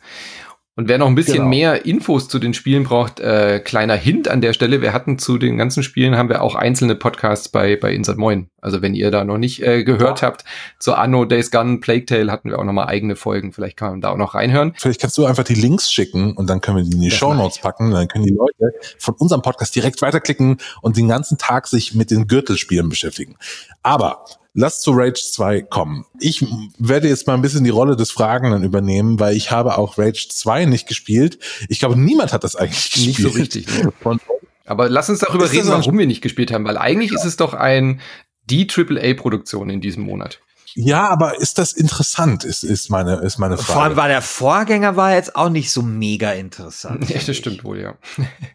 [0.79, 1.49] Und wer noch ein bisschen genau.
[1.49, 5.37] mehr Infos zu den Spielen braucht, äh, kleiner Hint an der Stelle, wir hatten zu
[5.37, 8.49] den ganzen Spielen, haben wir auch einzelne Podcasts bei, bei Insert Moin.
[8.61, 10.29] Also wenn ihr da noch nicht äh, gehört ja.
[10.29, 10.45] habt,
[10.79, 13.53] zu Anno, Days Gone, Plague Tale hatten wir auch nochmal eigene Folgen.
[13.53, 14.73] Vielleicht kann man da auch noch reinhören.
[14.77, 17.35] Vielleicht kannst du einfach die Links schicken und dann können wir die in die Show
[17.35, 17.91] Notes packen.
[17.91, 22.13] Dann können die Leute von unserem Podcast direkt weiterklicken und den ganzen Tag sich mit
[22.13, 23.35] den Gürtelspielen beschäftigen.
[23.83, 24.27] Aber
[24.61, 26.05] Lass zu Rage 2 kommen.
[26.19, 26.45] Ich
[26.79, 30.27] werde jetzt mal ein bisschen die Rolle des Fragenden übernehmen, weil ich habe auch Rage
[30.31, 31.39] 2 nicht gespielt.
[31.69, 33.07] Ich glaube, niemand hat das eigentlich gespielt.
[33.07, 33.69] Nicht so richtig.
[33.69, 34.19] Ne?
[34.65, 37.19] Aber lass uns darüber reden, warum wir nicht gespielt haben, weil eigentlich ja.
[37.19, 38.01] ist es doch ein
[38.47, 40.41] die AAA-Produktion in diesem Monat.
[40.75, 43.73] Ja, aber ist das interessant, ist, ist meine, ist meine Frage.
[43.73, 47.09] Vor allem war der Vorgänger war jetzt auch nicht so mega interessant.
[47.09, 47.95] Ja, das stimmt wohl, ja.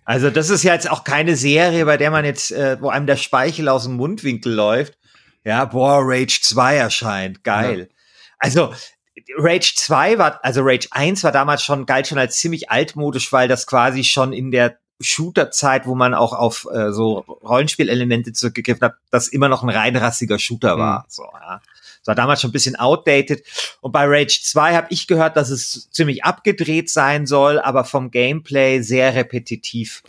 [0.04, 3.08] Also das ist ja jetzt auch keine Serie, bei der man jetzt, äh, wo einem
[3.08, 4.98] der Speichel aus dem Mundwinkel läuft
[5.43, 7.43] ja, boah, Rage 2 erscheint.
[7.43, 7.79] Geil.
[7.79, 7.86] Ja.
[8.39, 8.73] Also,
[9.38, 13.47] Rage 2 war, also Rage 1 war damals schon, galt schon als ziemlich altmodisch, weil
[13.47, 18.95] das quasi schon in der Shooter-Zeit, wo man auch auf äh, so Rollenspielelemente zurückgegriffen hat,
[19.12, 20.99] das immer noch ein reinrassiger Shooter war.
[20.99, 21.06] Mhm.
[21.10, 21.62] So, ja.
[21.99, 23.45] Das war damals schon ein bisschen outdated.
[23.79, 28.12] Und bei Rage 2 habe ich gehört, dass es ziemlich abgedreht sein soll, aber vom
[28.12, 30.03] Gameplay sehr repetitiv.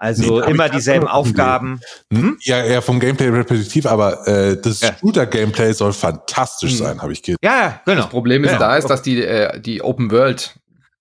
[0.00, 1.80] Also nee, immer dieselben Aufgaben.
[2.12, 2.38] Hm?
[2.42, 4.96] Ja, ja, vom Gameplay repetitiv, aber äh, das ja.
[4.96, 6.78] Shooter-Gameplay soll fantastisch hm.
[6.78, 7.40] sein, habe ich gehört.
[7.42, 8.02] Ja, genau.
[8.02, 8.58] Das Problem ist ja.
[8.58, 10.54] da ist, dass die, äh, die Open World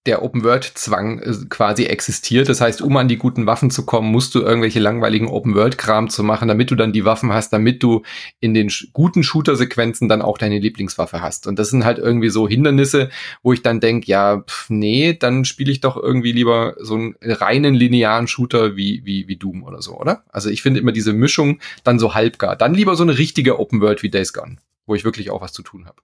[0.08, 2.50] der Open-World-Zwang äh, quasi existiert.
[2.50, 6.24] Das heißt, um an die guten Waffen zu kommen, musst du irgendwelche langweiligen Open-World-Kram zu
[6.24, 8.02] machen, damit du dann die Waffen hast, damit du
[8.40, 11.46] in den guten Shooter-Sequenzen dann auch deine Lieblingswaffe hast.
[11.46, 13.10] Und das sind halt irgendwie so Hindernisse,
[13.44, 17.16] wo ich dann denke, ja, pff, nee, dann spiele ich doch irgendwie lieber so einen
[17.22, 20.24] reinen linearen Shooter wie, wie, wie Doom oder so, oder?
[20.30, 22.56] Also ich finde immer diese Mischung dann so halbgar.
[22.56, 25.62] Dann lieber so eine richtige Open-World wie Days Gone, wo ich wirklich auch was zu
[25.62, 26.02] tun habe.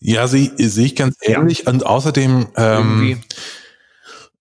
[0.00, 1.60] Ja, sehe seh ich ganz ähnlich.
[1.60, 1.72] Ja.
[1.72, 3.20] Und außerdem, ähm,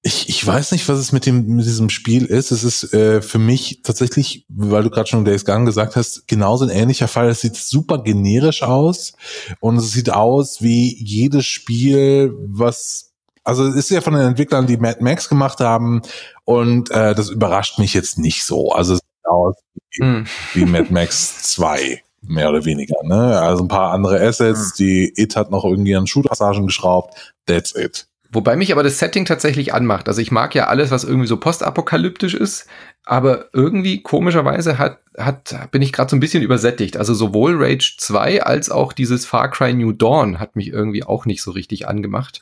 [0.04, 2.52] ich, ich weiß nicht, was es mit dem mit diesem Spiel ist.
[2.52, 6.66] Es ist äh, für mich tatsächlich, weil du gerade schon Days Gone gesagt hast, genauso
[6.66, 7.28] ein ähnlicher Fall.
[7.30, 9.14] Es sieht super generisch aus
[9.60, 13.08] und es sieht aus wie jedes Spiel, was
[13.44, 16.02] also es ist ja von den Entwicklern, die Mad Max gemacht haben
[16.44, 18.74] und äh, das überrascht mich jetzt nicht so.
[18.74, 19.56] Also es sieht aus
[19.92, 20.28] wie, hm.
[20.54, 22.96] wie Mad Max 2 mehr oder weniger.
[23.04, 23.40] Ne?
[23.40, 24.84] Also ein paar andere Assets, mhm.
[24.84, 28.08] die It hat noch irgendwie an Shoot-Passagen geschraubt, that's it.
[28.30, 30.08] Wobei mich aber das Setting tatsächlich anmacht.
[30.10, 32.68] Also ich mag ja alles, was irgendwie so postapokalyptisch ist,
[33.06, 36.98] aber irgendwie komischerweise hat, hat, bin ich gerade so ein bisschen übersättigt.
[36.98, 41.26] Also sowohl Rage 2 als auch dieses Far Cry New Dawn hat mich irgendwie auch
[41.26, 42.42] nicht so richtig angemacht.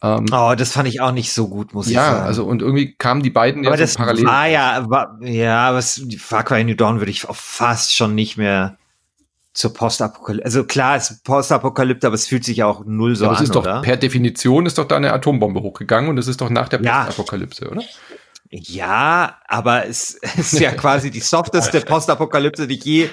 [0.00, 2.18] Ähm, oh, das fand ich auch nicht so gut, muss ja, ich sagen.
[2.18, 4.24] Ja, also und irgendwie kamen die beiden aber ja so parallel.
[4.26, 8.36] War ja, war, ja, was Far Cry New Dawn würde ich auch fast schon nicht
[8.36, 8.76] mehr
[9.56, 10.44] zur Postapokalypse.
[10.44, 13.44] Also klar, es ist Postapokalypse, aber es fühlt sich auch null so ja, aber an,
[13.44, 13.80] ist doch, oder?
[13.80, 17.04] Per Definition ist doch da eine Atombombe hochgegangen und es ist doch nach der ja.
[17.04, 17.82] Postapokalypse, oder?
[18.50, 23.08] Ja, aber es ist ja quasi die softeste Postapokalypse, die ich je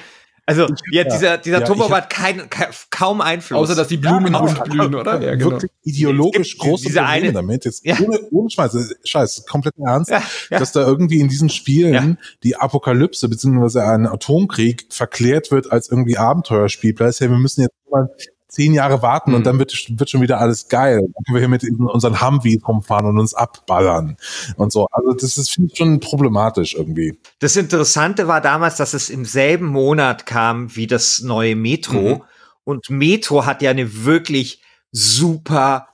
[0.46, 3.60] also ja, dieser, dieser ja, Turbo hat kein, kein, kaum Einfluss.
[3.60, 5.22] Außer, dass die Blumen ja, bunt blühen, oder?
[5.22, 5.52] Ja, genau.
[5.52, 7.64] Wirklich ideologisch große diese Probleme eine, damit.
[7.64, 7.96] Jetzt ja.
[8.00, 10.60] ohne, ohne Scheiß, Scheiß, komplett ernst, ja, ja.
[10.60, 16.18] dass da irgendwie in diesen Spielen die Apokalypse beziehungsweise ein Atomkrieg verklärt wird als irgendwie
[16.18, 17.22] Abenteuerspielplatz.
[17.22, 18.10] Hey, wir müssen jetzt mal
[18.54, 19.38] zehn Jahre warten mhm.
[19.38, 21.00] und dann wird, wird schon wieder alles geil.
[21.02, 24.16] Dann können wir hier mit unseren Humvee rumfahren und uns abballern
[24.58, 24.88] und so.
[24.92, 27.20] Also das ist finde ich schon problematisch irgendwie.
[27.40, 32.16] Das Interessante war damals, dass es im selben Monat kam wie das neue Metro.
[32.18, 32.22] Mhm.
[32.64, 35.90] Und Metro hat ja eine wirklich super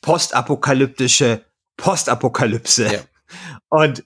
[0.00, 1.44] postapokalyptische
[1.76, 2.92] Postapokalypse.
[2.92, 3.00] Ja.
[3.72, 4.04] Und,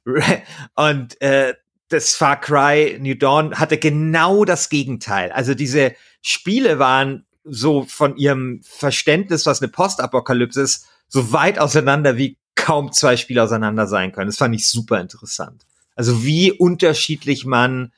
[0.75, 1.55] und äh,
[1.89, 5.33] das Far Cry New Dawn hatte genau das Gegenteil.
[5.33, 12.17] Also diese Spiele waren so von ihrem Verständnis, was eine Postapokalypse ist, so weit auseinander,
[12.17, 14.29] wie kaum zwei Spiele auseinander sein können.
[14.29, 15.67] Das fand ich super interessant.
[15.97, 17.93] Also wie unterschiedlich man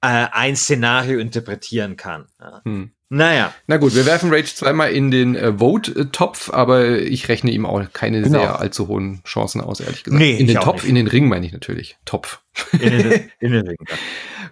[0.00, 2.26] äh, ein Szenario interpretieren kann.
[2.40, 2.60] Ja.
[2.64, 2.90] Hm.
[3.08, 3.54] Naja.
[3.68, 7.80] Na gut, wir werfen Rage zweimal in den äh, Vote-Topf, aber ich rechne ihm auch
[7.92, 8.40] keine genau.
[8.40, 10.20] sehr allzu hohen Chancen aus, ehrlich gesagt.
[10.20, 11.98] Nee, in den Topf, in den Ring meine ich natürlich.
[12.04, 12.40] Topf.
[12.72, 13.76] In den, in den Ring.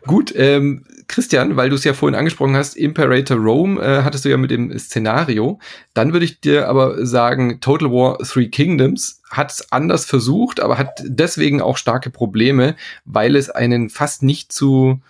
[0.07, 4.31] Gut, ähm, Christian, weil du es ja vorhin angesprochen hast, Imperator Rome äh, hattest du
[4.31, 5.59] ja mit dem Szenario.
[5.93, 10.79] Dann würde ich dir aber sagen, Total War Three Kingdoms hat es anders versucht, aber
[10.79, 15.01] hat deswegen auch starke Probleme, weil es einen fast nicht zu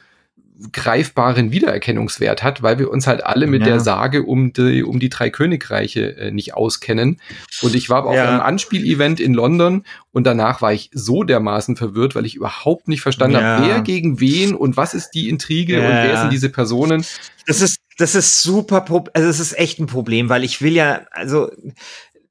[0.73, 3.69] greifbaren Wiedererkennungswert hat, weil wir uns halt alle mit ja.
[3.69, 7.21] der Sage um die, um die drei Königreiche äh, nicht auskennen.
[7.63, 8.29] Und ich war auf ja.
[8.29, 13.01] einem Anspielevent in London und danach war ich so dermaßen verwirrt, weil ich überhaupt nicht
[13.01, 13.43] verstanden ja.
[13.43, 17.05] habe, wer gegen wen und was ist die Intrige und wer sind diese Personen.
[17.47, 21.03] Das ist, das ist super, also es ist echt ein Problem, weil ich will ja,
[21.11, 21.51] also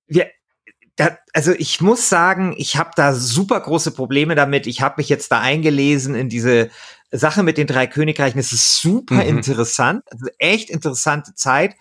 [0.07, 0.27] wir,
[0.95, 4.67] da, also ich muss sagen, ich habe da super große Probleme damit.
[4.67, 6.69] Ich habe mich jetzt da eingelesen in diese
[7.17, 8.39] Sache mit den drei Königreichen.
[8.39, 9.37] Es ist super mhm.
[9.37, 11.75] interessant, also echt interessante Zeit.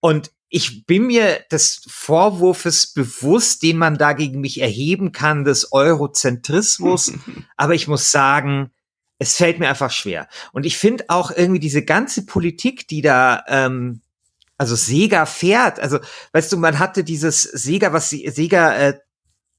[0.00, 5.72] Und ich bin mir des Vorwurfs bewusst, den man da gegen mich erheben kann, des
[5.72, 7.12] Eurozentrismus.
[7.56, 8.70] Aber ich muss sagen,
[9.18, 10.28] es fällt mir einfach schwer.
[10.52, 14.02] Und ich finde auch irgendwie diese ganze Politik, die da, ähm,
[14.58, 15.98] also Sega fährt, also
[16.32, 18.98] weißt du, man hatte dieses Sega, was Sega äh,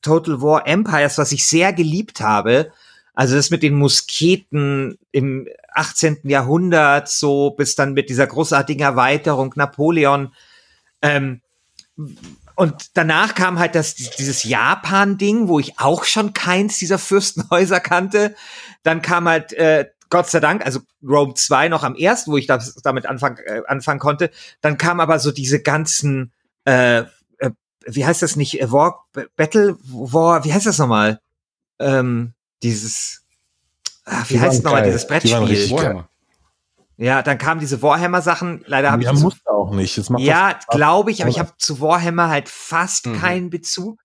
[0.01, 2.72] Total War Empires, was ich sehr geliebt habe,
[3.18, 6.20] also das mit den Musketen im 18.
[6.26, 10.36] Jahrhundert, so bis dann mit dieser großartigen Erweiterung Napoleon.
[11.01, 11.41] Ähm,
[12.53, 18.36] und danach kam halt das, dieses Japan-Ding, wo ich auch schon keins dieser Fürstenhäuser kannte.
[18.84, 22.45] Dann kam halt, äh, Gott sei Dank, also Rome 2 noch am ersten, wo ich
[22.45, 24.30] das, damit anfangen, äh, anfangen konnte.
[24.61, 26.34] Dann kam aber so diese ganzen,
[26.65, 26.99] äh,
[27.39, 27.49] äh,
[27.84, 31.20] wie heißt das nicht, War, Battle War, wie heißt das nochmal?
[31.80, 33.24] Ähm, dieses,
[34.05, 35.45] ach, wie die heißt nochmal dieses Brettspiel?
[35.45, 36.03] Die
[36.97, 38.64] ja, dann kamen diese Warhammer-Sachen.
[38.66, 39.05] Leider habe ich.
[39.05, 40.01] Ja, musste auch nicht.
[40.18, 43.20] ja, glaube ich, aber ich habe zu Warhammer halt fast mhm.
[43.20, 43.99] keinen Bezug.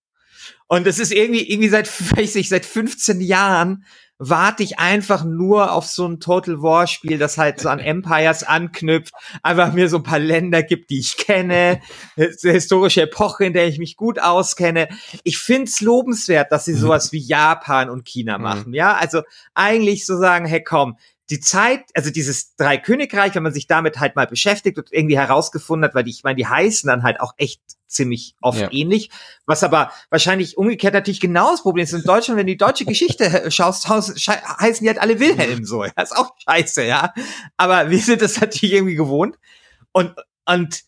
[0.68, 3.84] Und es ist irgendwie, irgendwie seit, weiß ich, seit 15 Jahren
[4.24, 8.44] warte ich einfach nur auf so ein Total War Spiel, das halt so an Empires
[8.44, 9.12] anknüpft,
[9.42, 11.80] einfach mir so ein paar Länder gibt, die ich kenne,
[12.14, 14.88] historische Epoche, in der ich mich gut auskenne.
[15.24, 18.44] Ich find's lobenswert, dass sie sowas wie Japan und China mhm.
[18.44, 18.74] machen.
[18.74, 19.22] Ja, also
[19.54, 20.96] eigentlich so sagen, hey komm,
[21.32, 25.16] die Zeit, also dieses drei Königreich, wenn man sich damit halt mal beschäftigt und irgendwie
[25.16, 28.68] herausgefunden hat, weil die, ich meine, die heißen dann halt auch echt ziemlich oft ja.
[28.70, 29.10] ähnlich,
[29.46, 31.94] was aber wahrscheinlich umgekehrt natürlich genau das Problem ist.
[31.94, 35.84] In Deutschland, wenn du die deutsche Geschichte schaust, heißen die halt alle Wilhelm so.
[35.96, 37.14] Das ist auch scheiße, ja.
[37.56, 39.38] Aber wir sind das natürlich irgendwie gewohnt.
[39.92, 40.14] Und,
[40.44, 40.82] und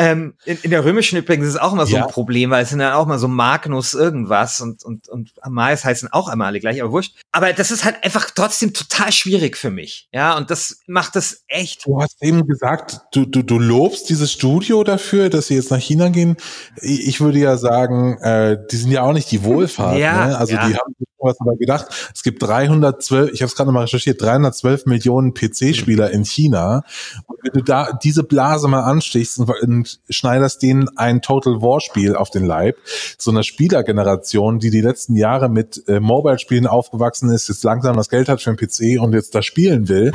[0.00, 2.06] ähm, in, in der römischen übrigens ist es auch immer so ja.
[2.06, 5.84] ein Problem, weil es sind dann auch mal so Magnus irgendwas und, und, und Amais
[5.84, 7.16] heißen auch einmal alle gleich, aber wurscht.
[7.32, 10.08] Aber das ist halt einfach trotzdem total schwierig für mich.
[10.10, 11.86] Ja, und das macht das echt.
[11.86, 15.78] Du hast eben gesagt, du, du, du lobst dieses Studio dafür, dass sie jetzt nach
[15.78, 16.38] China gehen.
[16.80, 19.98] Ich würde ja sagen, äh, die sind ja auch nicht die Wohlfahrt.
[19.98, 20.38] Ja, ne?
[20.38, 20.66] Also ja.
[20.66, 24.86] die haben was aber gedacht, es gibt 312, ich habe es gerade mal recherchiert, 312
[24.86, 26.82] Millionen PC-Spieler in China.
[27.26, 32.16] Und wenn du da diese Blase mal anstichst und, und schneiderst denen ein Total War-Spiel
[32.16, 32.76] auf den Leib,
[33.18, 38.08] so einer Spielergeneration, die die letzten Jahre mit äh, Mobile-Spielen aufgewachsen ist, jetzt langsam das
[38.08, 40.12] Geld hat für einen PC und jetzt da spielen will,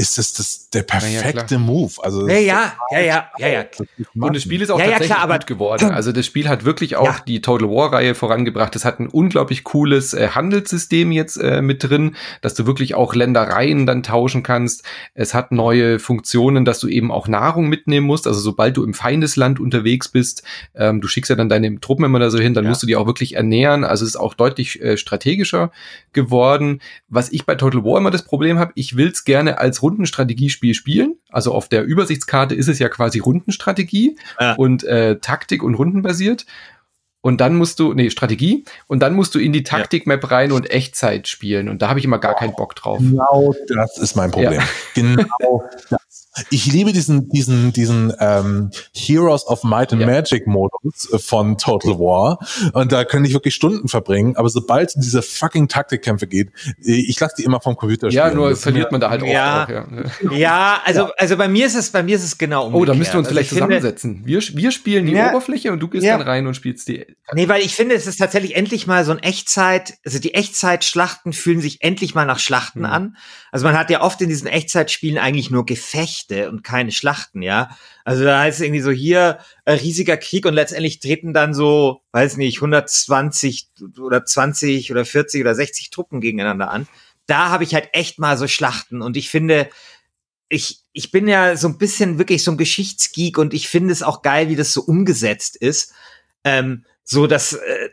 [0.00, 1.92] ist das, das der perfekte ja, Move.
[2.02, 3.64] Also ja, ja, ja, ja, ja, ja.
[4.18, 5.90] Und das Spiel ist auch ja, tatsächlich klar, gut geworden.
[5.90, 8.74] Also das Spiel hat wirklich auch die Total War Reihe vorangebracht.
[8.76, 13.14] Es hat ein unglaublich cooles äh, Handelssystem jetzt äh, mit drin, dass du wirklich auch
[13.14, 14.84] Ländereien dann tauschen kannst.
[15.14, 18.26] Es hat neue Funktionen, dass du eben auch Nahrung mitnehmen musst.
[18.26, 20.42] Also sobald du im Feindesland unterwegs bist,
[20.74, 22.96] ähm, du schickst ja dann deine Truppen immer da so hin, dann musst du die
[22.96, 23.84] auch wirklich ernähren.
[23.84, 25.70] Also es ist auch deutlich äh, strategischer
[26.14, 26.80] geworden.
[27.08, 30.74] Was ich bei Total War immer das Problem habe, ich will es gerne als Rundenstrategiespiel
[30.74, 31.16] spielen.
[31.28, 34.54] Also auf der Übersichtskarte ist es ja quasi Rundenstrategie ja.
[34.54, 36.46] und äh, Taktik und Rundenbasiert.
[37.22, 40.70] Und dann musst du, nee, Strategie, und dann musst du in die Taktik-Map rein und
[40.70, 41.68] Echtzeit spielen.
[41.68, 42.98] Und da habe ich immer gar keinen Bock drauf.
[42.98, 44.54] Genau das ist mein Problem.
[44.54, 44.62] Ja.
[44.94, 45.68] Genau
[46.50, 50.06] ich liebe diesen, diesen, diesen ähm, Heroes of Might and ja.
[50.06, 52.38] Magic Modus von Total War.
[52.72, 54.36] Und da könnte ich wirklich Stunden verbringen.
[54.36, 58.26] Aber sobald es in diese fucking Taktikkämpfe geht, ich lasse die immer vom Computer spielen.
[58.26, 59.64] Ja, nur das verliert man da halt ja.
[59.64, 59.68] auch.
[59.68, 59.86] Ja,
[60.32, 62.82] ja also, also bei mir ist es, bei mir ist es genau umgekehrt.
[62.82, 64.22] Oh, da müssen wir uns also vielleicht zusammensetzen.
[64.24, 65.30] wir, wir spielen die ja.
[65.30, 67.06] Oberfläche und du gehst dann rein und spielst die.
[67.32, 71.32] Nee, weil ich finde, es ist tatsächlich endlich mal so ein Echtzeit, also die Echtzeitschlachten
[71.32, 72.86] fühlen sich endlich mal nach Schlachten mhm.
[72.86, 73.16] an.
[73.52, 77.76] Also man hat ja oft in diesen Echtzeitspielen eigentlich nur Gefechte und keine Schlachten, ja.
[78.04, 82.02] Also da heißt es irgendwie so hier äh, riesiger Krieg und letztendlich treten dann so,
[82.12, 83.68] weiß nicht, 120
[84.00, 86.86] oder 20 oder 40 oder 60 Truppen gegeneinander an.
[87.26, 89.68] Da habe ich halt echt mal so Schlachten und ich finde,
[90.48, 94.02] ich, ich bin ja so ein bisschen wirklich so ein Geschichtsgeek und ich finde es
[94.02, 95.92] auch geil, wie das so umgesetzt ist.
[96.44, 97.90] Ähm, so dass äh,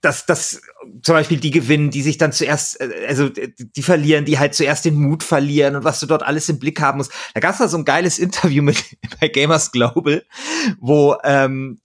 [0.00, 0.62] dass, dass
[1.02, 4.84] zum Beispiel die gewinnen, die sich dann zuerst, äh, also die verlieren, die halt zuerst
[4.84, 7.12] den Mut verlieren und was du dort alles im Blick haben musst.
[7.34, 8.82] Da gab es da so ein geiles Interview mit
[9.20, 10.24] bei Gamers Global,
[10.78, 11.80] wo ähm,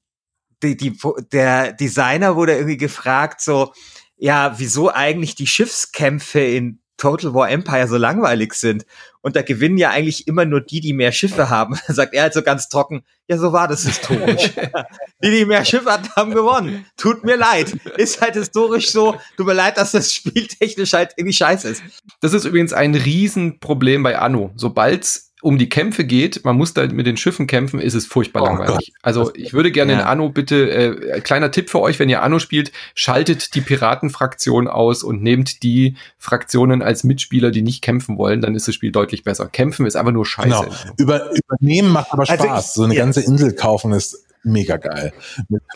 [0.63, 0.97] die, die,
[1.32, 3.74] der Designer wurde irgendwie gefragt, so,
[4.18, 8.85] ja, wieso eigentlich die Schiffskämpfe in Total War Empire so langweilig sind.
[9.21, 11.75] Und da gewinnen ja eigentlich immer nur die, die mehr Schiffe haben.
[11.87, 14.51] sagt er halt so ganz trocken, ja, so war das historisch.
[15.23, 16.85] die, die mehr Schiffe hatten, haben gewonnen.
[16.95, 17.75] Tut mir leid.
[17.97, 19.15] Ist halt historisch so.
[19.35, 21.83] Tut mir leid, dass das spieltechnisch halt irgendwie scheiße ist.
[22.21, 24.51] Das ist übrigens ein Riesenproblem bei Anno.
[24.55, 28.41] Sobald's um die Kämpfe geht, man muss da mit den Schiffen kämpfen, ist es furchtbar
[28.41, 28.93] oh langweilig.
[28.93, 29.03] Gott.
[29.03, 29.99] Also ich würde gerne ja.
[29.99, 34.67] in Anno bitte, äh, kleiner Tipp für euch, wenn ihr Anno spielt, schaltet die Piratenfraktion
[34.67, 38.91] aus und nehmt die Fraktionen als Mitspieler, die nicht kämpfen wollen, dann ist das Spiel
[38.91, 39.45] deutlich besser.
[39.45, 40.47] Kämpfen ist einfach nur scheiße.
[40.47, 40.93] Genau.
[40.97, 42.49] Über, übernehmen macht aber also Spaß.
[42.49, 43.01] Also ich, so eine ja.
[43.01, 45.11] ganze Insel kaufen ist mega geil.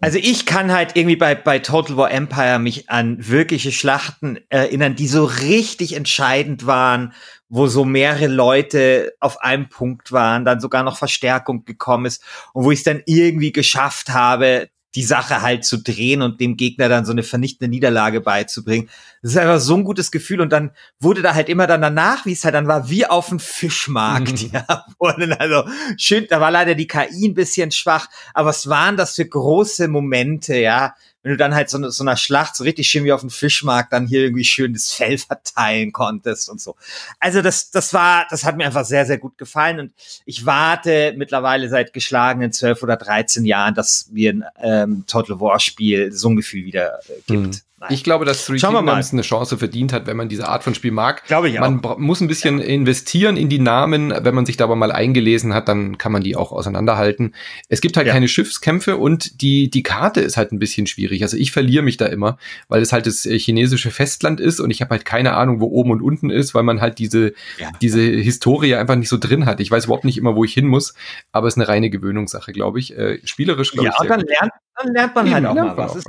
[0.00, 4.94] also ich kann halt irgendwie bei, bei Total War Empire mich an wirkliche Schlachten erinnern,
[4.94, 7.12] die so richtig entscheidend waren,
[7.48, 12.64] wo so mehrere Leute auf einem Punkt waren, dann sogar noch Verstärkung gekommen ist und
[12.64, 14.68] wo ich es dann irgendwie geschafft habe,
[14.98, 18.88] die Sache halt zu drehen und dem Gegner dann so eine vernichtende Niederlage beizubringen.
[19.22, 22.26] Das ist einfach so ein gutes Gefühl und dann wurde da halt immer dann danach,
[22.26, 24.50] wie es halt dann war, wie auf dem Fischmarkt, mhm.
[24.54, 24.86] ja.
[24.98, 29.14] Und also schön, da war leider die KI ein bisschen schwach, aber was waren das
[29.14, 33.04] für große Momente, ja, wenn du dann halt so, so einer Schlacht so richtig schön
[33.04, 36.76] wie auf dem Fischmarkt dann hier irgendwie schön das Fell verteilen konntest und so.
[37.18, 39.92] Also das, das war, das hat mir einfach sehr, sehr gut gefallen und
[40.24, 45.60] ich warte mittlerweile seit geschlagenen zwölf oder dreizehn Jahren, dass mir ein ähm, Total War
[45.60, 47.54] Spiel so ein Gefühl wieder äh, gibt.
[47.54, 47.60] Hm.
[47.80, 47.92] Nein.
[47.92, 50.90] Ich glaube, dass Three Kingdoms eine Chance verdient hat, wenn man diese Art von Spiel
[50.90, 51.24] mag.
[51.26, 51.70] Glaube ich auch.
[51.70, 54.12] Man muss ein bisschen investieren in die Namen.
[54.20, 57.36] Wenn man sich da aber mal eingelesen hat, dann kann man die auch auseinanderhalten.
[57.68, 58.12] Es gibt halt ja.
[58.12, 61.22] keine Schiffskämpfe und die, die Karte ist halt ein bisschen schwierig.
[61.22, 62.36] Also ich verliere mich da immer,
[62.68, 65.66] weil es halt das äh, chinesische Festland ist und ich habe halt keine Ahnung, wo
[65.66, 67.70] oben und unten ist, weil man halt diese, ja.
[67.80, 69.60] diese Historie einfach nicht so drin hat.
[69.60, 70.94] Ich weiß überhaupt nicht immer, wo ich hin muss,
[71.30, 72.98] aber es ist eine reine Gewöhnungssache, glaube ich.
[72.98, 74.08] Äh, spielerisch, glaube ja, ich.
[74.08, 75.94] Ja, und dann lernt, dann lernt man halt auch mal was.
[75.94, 76.04] was.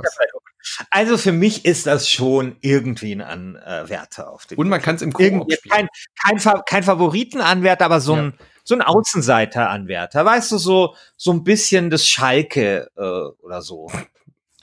[0.90, 4.58] Also für mich ist das schon irgendwie ein Anwärter auf dem.
[4.58, 5.88] Und man kann es im Koop spielen.
[6.22, 8.46] Kein, kein, kein Favoritenanwärter, aber so ein, ja.
[8.64, 10.24] so ein Außenseiteranwärter.
[10.24, 13.90] Weißt du, so, so ein bisschen das Schalke äh, oder so.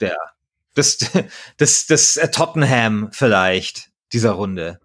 [0.00, 0.16] Der,
[0.74, 0.98] das,
[1.56, 4.80] das, das äh, Tottenham vielleicht dieser Runde.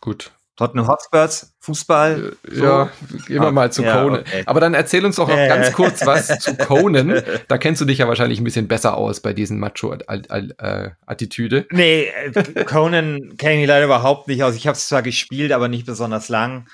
[0.00, 0.32] Gut.
[0.56, 2.32] Tottenham Hotspurs, Fußball.
[2.48, 2.64] So.
[2.64, 2.90] Ja,
[3.26, 4.20] gehen wir mal zu ja, Conan.
[4.20, 4.42] Okay.
[4.46, 5.48] Aber dann erzähl uns doch noch äh.
[5.48, 7.22] ganz kurz was zu Conan.
[7.48, 11.58] Da kennst du dich ja wahrscheinlich ein bisschen besser aus bei diesen Macho-Attitüde.
[11.58, 14.54] Äh, nee, äh, Conan kenne ich leider überhaupt nicht aus.
[14.54, 16.66] Ich habe es zwar gespielt, aber nicht besonders lang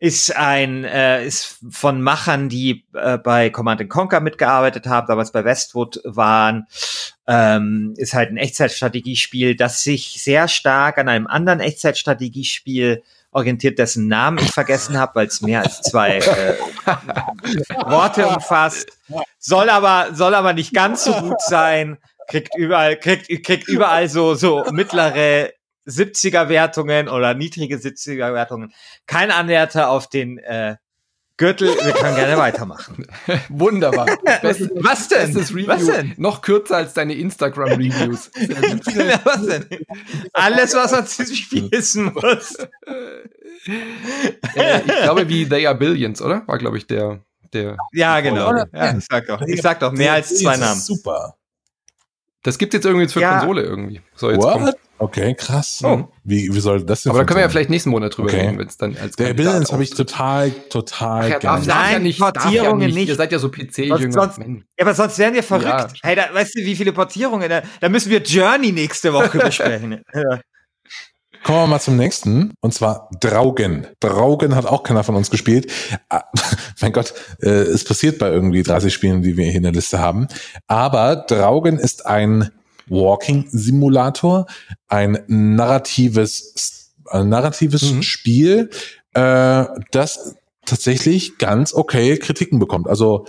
[0.00, 5.44] ist ein äh, ist von Machern, die äh, bei Command Conquer mitgearbeitet haben, damals bei
[5.44, 6.66] Westwood waren.
[7.26, 14.08] Ähm, ist halt ein Echtzeitstrategiespiel, das sich sehr stark an einem anderen Echtzeitstrategiespiel orientiert, dessen
[14.08, 16.54] Namen ich vergessen habe, weil es mehr als zwei äh,
[17.86, 18.88] Worte umfasst.
[19.38, 21.98] Soll aber soll aber nicht ganz so gut sein.
[22.26, 25.50] Kriegt überall kriegt kriegt überall so so mittlere
[25.86, 28.72] 70er Wertungen oder niedrige 70er Wertungen.
[29.06, 30.76] Kein Anwärter auf den äh,
[31.40, 31.68] Gürtel.
[31.68, 33.06] Wir können gerne weitermachen.
[33.48, 34.06] Wunderbar.
[34.42, 35.34] Best, was denn?
[35.34, 36.12] Was denn?
[36.18, 38.30] Noch kürzer als deine Instagram-Reviews.
[39.24, 39.66] was denn?
[40.34, 42.56] Alles, was man zu diesem Spiel wissen muss.
[44.54, 46.46] äh, ich glaube, wie They Are Billions, oder?
[46.46, 47.24] War, glaube ich, der.
[47.54, 48.54] der ja, genau.
[48.74, 50.78] Ja, ich sag doch, ich sag doch mehr als zwei Namen.
[50.78, 51.36] Super.
[52.42, 53.38] Das gibt jetzt irgendwie für ja.
[53.38, 54.02] Konsole irgendwie.
[54.14, 54.52] So, jetzt What?
[54.52, 54.74] Kommt.
[55.02, 55.80] Okay, krass.
[55.82, 56.08] Oh.
[56.24, 58.42] Wie, wie soll das denn Aber da können wir ja vielleicht nächsten Monat drüber okay.
[58.42, 61.98] reden, wenn es dann als Der Billions habe ich total, total Ach, darf, darf ja
[61.98, 62.96] nicht, Portierungen ja nicht.
[62.96, 63.08] nicht.
[63.08, 64.34] Ihr seid ja so PC-Jünger.
[64.38, 65.66] Ja, aber sonst wären wir verrückt.
[65.66, 65.88] Ja.
[66.02, 67.48] Hey, da, weißt du, wie viele Portierungen?
[67.48, 70.02] Da, da müssen wir Journey nächste Woche besprechen.
[70.14, 70.40] ja.
[71.42, 73.86] Kommen wir mal zum nächsten, und zwar Draugen.
[74.00, 75.72] Draugen hat auch keiner von uns gespielt.
[76.10, 76.24] Ah,
[76.82, 79.98] mein Gott, äh, es passiert bei irgendwie 30 Spielen, die wir hier in der Liste
[79.98, 80.28] haben.
[80.66, 82.50] Aber Draugen ist ein
[82.90, 84.46] Walking-Simulator,
[84.88, 88.02] ein narratives, ein narratives mhm.
[88.02, 88.70] Spiel,
[89.14, 90.36] äh, das
[90.66, 92.88] tatsächlich ganz okay Kritiken bekommt.
[92.88, 93.26] Also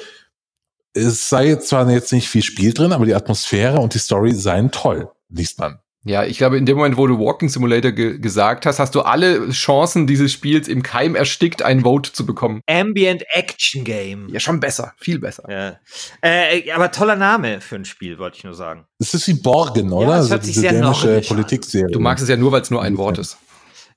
[0.94, 4.72] es sei zwar jetzt nicht viel Spiel drin, aber die Atmosphäre und die Story seien
[4.72, 5.80] toll, liest man.
[6.04, 9.02] Ja, ich glaube, in dem Moment, wo du Walking Simulator ge gesagt hast, hast du
[9.02, 12.62] alle Chancen dieses Spiels im Keim erstickt, ein Vote zu bekommen.
[12.68, 14.28] Ambient Action Game.
[14.30, 15.44] Ja, schon besser, viel besser.
[15.48, 15.80] Ja.
[16.22, 18.86] Äh, aber toller Name für ein Spiel, wollte ich nur sagen.
[18.98, 20.08] Es ist wie Borgen, oder?
[20.08, 21.92] Ja, das hört also sich sehr dänische Politikserie.
[21.92, 23.38] Du magst es ja nur, weil es nur ein Wort ist.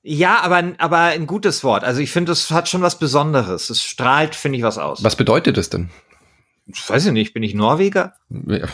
[0.03, 1.83] Ja, aber, aber ein gutes Wort.
[1.83, 3.71] Also ich finde, es hat schon was Besonderes.
[3.71, 5.03] Es strahlt, finde ich, was aus.
[5.03, 5.89] Was bedeutet es denn?
[6.67, 7.33] Ich weiß ich nicht.
[7.33, 8.13] Bin ich Norweger?
[8.29, 8.67] Ja.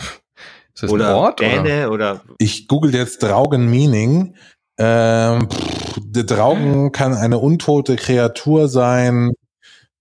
[0.74, 1.40] Ist das oder ein Ort?
[1.40, 2.12] Däne oder?
[2.14, 2.20] oder?
[2.38, 4.34] Ich google jetzt Draugen Meaning.
[4.78, 9.32] Ähm, pff, der Draugen kann eine untote Kreatur sein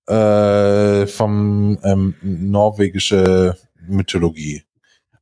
[0.07, 3.57] äh, vom ähm, norwegische
[3.87, 4.63] Mythologie.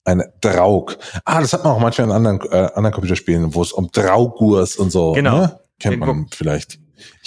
[0.06, 0.98] Ein Draug.
[1.26, 4.76] Ah, das hat man auch manchmal in anderen, äh, anderen Computerspielen, wo es um Draugurs
[4.76, 5.14] und so.
[5.14, 5.38] Genau.
[5.38, 5.60] Ne?
[5.80, 6.80] Kennt man vielleicht.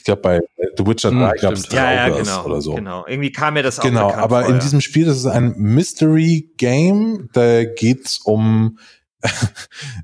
[0.03, 0.41] Ich glaube, bei
[0.77, 2.75] The Witcher 3 hm, gab es ja, ja, genau, oder so.
[2.75, 4.49] Genau, irgendwie kam mir das auch Genau, aber vorher.
[4.49, 8.81] in diesem Spiel, das ist ein Mystery Game, da geht's um,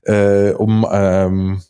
[0.03, 1.63] äh, um, ähm,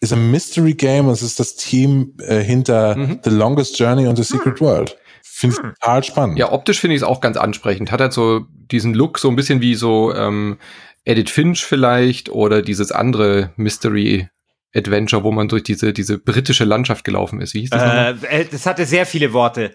[0.00, 3.20] ist ein Mystery Game, es ist das Team äh, hinter mhm.
[3.24, 4.66] The Longest Journey und The Secret hm.
[4.66, 4.98] World.
[5.22, 5.72] Finde ich hm.
[5.80, 6.38] total spannend.
[6.38, 7.90] Ja, optisch finde ich es auch ganz ansprechend.
[7.90, 10.58] Hat halt so diesen Look, so ein bisschen wie so ähm,
[11.06, 14.28] Edith Finch vielleicht oder dieses andere Mystery
[14.74, 17.54] Adventure, wo man durch diese, diese britische Landschaft gelaufen ist.
[17.54, 18.22] Wie hieß das?
[18.22, 19.74] Äh, äh, das hatte sehr viele Worte.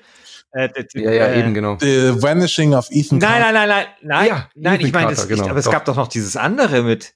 [0.51, 1.77] Äh, ja, ja, äh, eben, genau.
[1.79, 5.59] The Vanishing of Ethan Nein, nein, nein, nein, nein, ja, nein, ich meine, genau, aber
[5.59, 7.15] es gab doch noch dieses andere mit,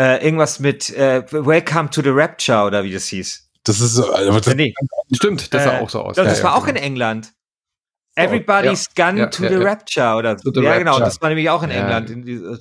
[0.00, 3.50] äh, irgendwas mit äh, Welcome to the Rapture oder wie das hieß.
[3.64, 4.74] Das ist so, aber das nee.
[5.12, 6.16] Stimmt, das sah auch so aus.
[6.16, 6.78] Das, ja, war auch genau.
[6.78, 7.32] in England.
[8.16, 10.50] Everybody's Gone to the Rapture oder so.
[10.60, 12.10] Ja, genau, das war nämlich auch in England.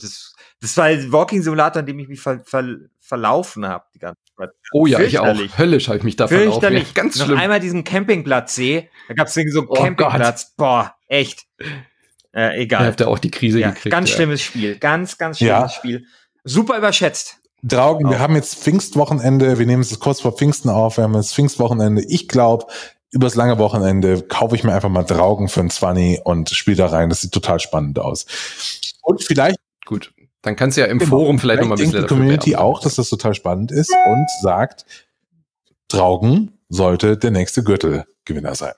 [0.02, 2.64] Das, das war ein Walking Simulator, in dem ich mich ver, ver,
[3.00, 4.52] verlaufen habe die ganze Zeit.
[4.72, 5.36] Oh ja, ich auch.
[5.58, 6.74] Höllisch habe ich mich da verlaufen.
[6.74, 7.40] Ja, ganz Noch schlimm.
[7.40, 10.46] einmal diesen Campingplatz sehe, da gab es irgendwie so einen oh Campingplatz.
[10.50, 10.58] Gott.
[10.58, 11.48] Boah, echt.
[12.34, 12.84] Äh, egal.
[12.84, 13.92] Da habt ihr auch die Krise ja, gekriegt.
[13.92, 14.16] Ganz ja.
[14.16, 14.78] schlimmes Spiel.
[14.78, 15.70] Ganz, ganz schlimmes ja.
[15.70, 16.06] Spiel.
[16.44, 17.40] Super überschätzt.
[17.64, 21.36] Draugen, wir haben jetzt Pfingstwochenende, wir nehmen es kurz vor Pfingsten auf, wir haben jetzt
[21.36, 22.04] Pfingstwochenende.
[22.08, 22.66] Ich glaube,
[23.12, 26.88] übers lange Wochenende kaufe ich mir einfach mal Draugen für ein 20 und spiele da
[26.88, 27.10] rein.
[27.10, 28.26] Das sieht total spannend aus.
[29.02, 30.12] Und vielleicht Gut
[30.42, 31.10] Dann kannst du ja im genau.
[31.10, 33.94] Forum vielleicht, vielleicht noch mal ein bisschen die Community auch, dass das total spannend ist
[34.08, 34.86] und sagt,
[35.88, 38.74] Traugen sollte der nächste Gürtelgewinner sein.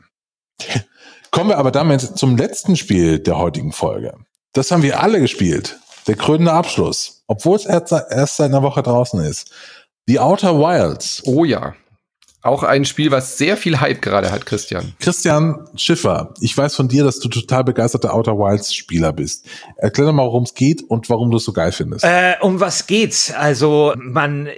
[1.31, 4.13] Kommen wir aber damit zum letzten Spiel der heutigen Folge.
[4.53, 5.79] Das haben wir alle gespielt.
[6.05, 7.23] Der krönende Abschluss.
[7.27, 9.51] Obwohl es erst, erst seit einer Woche draußen ist.
[10.05, 11.23] The Outer Wilds.
[11.25, 11.73] Oh ja.
[12.43, 14.93] Auch ein Spiel, was sehr viel Hype gerade hat, Christian.
[14.99, 19.47] Christian Schiffer, ich weiß von dir, dass du total begeisterter Outer Wilds Spieler bist.
[19.77, 22.03] Erklär doch mal, worum es geht und warum du es so geil findest.
[22.03, 23.31] Äh, um was geht's?
[23.31, 24.49] Also man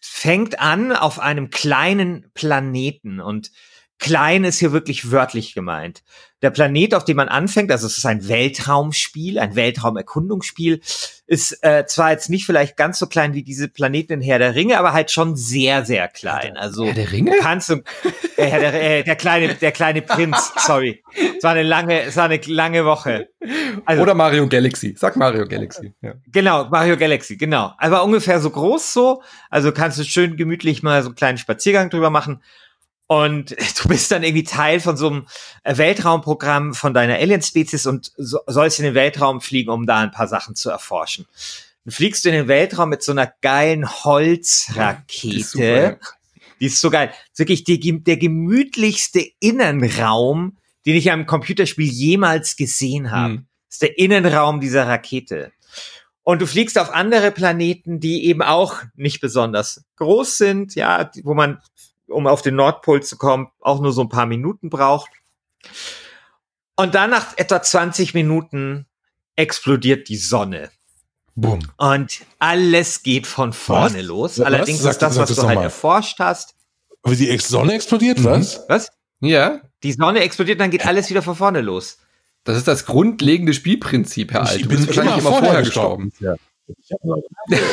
[0.00, 3.50] fängt an auf einem kleinen Planeten und
[3.98, 6.04] klein ist hier wirklich wörtlich gemeint
[6.42, 10.80] der Planet, auf dem man anfängt, also es ist ein Weltraumspiel, ein Weltraumerkundungsspiel,
[11.26, 14.54] ist äh, zwar jetzt nicht vielleicht ganz so klein wie diese Planeten in Herr der
[14.54, 16.56] Ringe, aber halt schon sehr, sehr klein.
[16.56, 17.32] Also Herr der Ringe?
[17.40, 17.74] Kannst du,
[18.36, 21.02] äh, Herr der, äh, der kleine, der kleine Prinz, sorry.
[21.36, 23.28] Es war eine lange, es war eine lange Woche.
[23.84, 24.94] Also, Oder Mario Galaxy.
[24.98, 25.92] Sag Mario Galaxy.
[26.00, 26.14] Ja.
[26.26, 27.72] Genau, Mario Galaxy, genau.
[27.78, 29.22] Aber ungefähr so groß so.
[29.50, 32.42] Also kannst du schön gemütlich mal so einen kleinen Spaziergang drüber machen.
[33.10, 33.50] Und
[33.82, 35.26] du bist dann irgendwie Teil von so einem
[35.64, 40.28] Weltraumprogramm von deiner Alien-Spezies und so, sollst in den Weltraum fliegen, um da ein paar
[40.28, 41.26] Sachen zu erforschen.
[41.84, 45.98] Dann fliegst du in den Weltraum mit so einer geilen Holzrakete.
[46.60, 47.12] Die ist, so geil.
[47.34, 50.56] wirklich die, der gemütlichste Innenraum,
[50.86, 53.34] den ich am Computerspiel jemals gesehen habe.
[53.34, 53.46] Hm.
[53.66, 55.50] Das ist der Innenraum dieser Rakete.
[56.22, 61.34] Und du fliegst auf andere Planeten, die eben auch nicht besonders groß sind, ja, wo
[61.34, 61.58] man
[62.10, 65.10] um auf den Nordpol zu kommen, auch nur so ein paar Minuten braucht.
[66.76, 68.86] Und dann nach etwa 20 Minuten
[69.36, 70.70] explodiert die Sonne.
[71.34, 71.60] Boom.
[71.76, 74.04] Und alles geht von vorne was?
[74.04, 74.38] los.
[74.38, 74.46] Was?
[74.46, 74.92] Allerdings was?
[74.92, 76.54] ist das, was du halt erforscht hast.
[77.02, 78.24] Aber die Sonne explodiert, mhm.
[78.24, 78.64] was?
[78.68, 78.90] Was?
[79.20, 79.60] Ja.
[79.82, 81.98] Die Sonne explodiert, dann geht alles wieder von vorne los.
[82.44, 84.64] Das ist das grundlegende Spielprinzip, Herr Alt.
[84.64, 86.10] Du bist wahrscheinlich immer vorher gestorben.
[86.10, 86.38] gestorben.
[86.40, 86.74] Ja.
[86.78, 87.22] Ich habe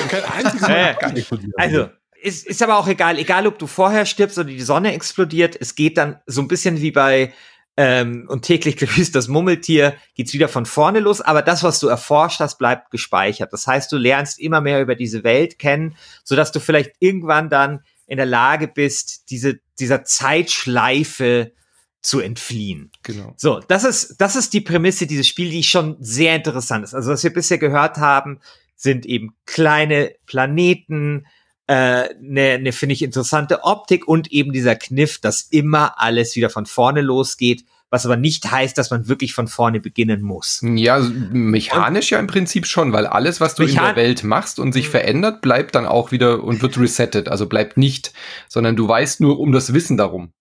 [0.09, 1.53] kein einziges Mal explodiert.
[1.57, 1.89] Also,
[2.22, 5.76] ist, ist aber auch egal, egal ob du vorher stirbst oder die Sonne explodiert, es
[5.76, 7.34] geht dann so ein bisschen wie bei
[7.78, 11.88] ähm, und täglich grüßt das Mummeltier, geht's wieder von vorne los, aber das, was du
[11.88, 13.53] erforscht hast, bleibt gespeichert.
[13.53, 17.82] Das heißt, du lernst immer mehr über diese Welt kennen, sodass du vielleicht irgendwann dann
[18.07, 21.51] in der Lage bist, diese, dieser Zeitschleife
[22.01, 22.91] zu entfliehen.
[23.03, 23.34] Genau.
[23.36, 26.93] So, das ist, das ist die Prämisse dieses Spiels, die schon sehr interessant ist.
[26.93, 28.39] Also, was wir bisher gehört haben,
[28.76, 31.26] sind eben kleine Planeten,
[31.68, 36.36] eine, äh, ne, ne finde ich, interessante Optik und eben dieser Kniff, dass immer alles
[36.36, 40.61] wieder von vorne losgeht, was aber nicht heißt, dass man wirklich von vorne beginnen muss.
[40.61, 44.59] Ja, mechanisch und, ja im Prinzip schon, weil alles, was du in der Welt machst
[44.59, 44.91] und sich mhm.
[44.91, 48.11] verändert, bleibt dann auch wieder und wird resettet, also bleibt nicht,
[48.49, 50.34] sondern du weißt nur um das Wissen darum.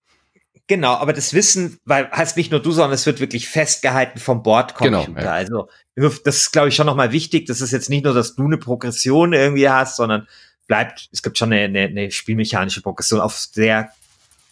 [0.68, 4.43] Genau, aber das Wissen, weil heißt nicht nur du, sondern es wird wirklich festgehalten vom
[4.43, 5.07] Bordcomputer.
[5.07, 5.33] Genau, ja.
[5.33, 7.47] Also das ist, glaube ich, schon nochmal wichtig.
[7.47, 10.27] Das ist jetzt nicht nur, dass du eine Progression irgendwie hast, sondern
[10.67, 13.91] bleibt, es gibt schon eine, eine, eine spielmechanische Progression auf sehr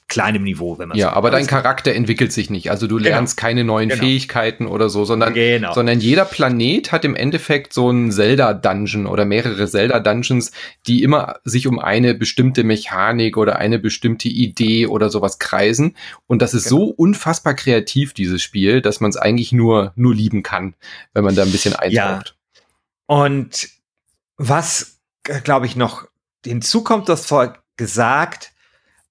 [0.09, 2.71] kleinem Niveau, wenn man Ja, so aber dein Charakter entwickelt sich nicht.
[2.71, 3.09] Also du genau.
[3.09, 3.49] lernst genau.
[3.49, 4.03] keine neuen genau.
[4.03, 5.73] Fähigkeiten oder so, sondern, genau.
[5.73, 10.53] sondern jeder Planet hat im Endeffekt so einen Zelda-Dungeon oder mehrere Zelda-Dungeons,
[10.87, 15.97] die immer sich um eine bestimmte Mechanik oder eine bestimmte Idee oder sowas kreisen.
[16.27, 16.95] Und das ist so genau.
[16.97, 20.75] unfassbar kreativ, dieses Spiel, dass man es eigentlich nur, nur lieben kann,
[21.15, 22.37] wenn man da ein bisschen eintaucht.
[22.37, 23.17] Ja.
[23.17, 23.69] Und
[24.37, 24.94] was
[25.25, 26.07] glaube ich, noch
[26.45, 28.53] hinzukommt, das vorher gesagt,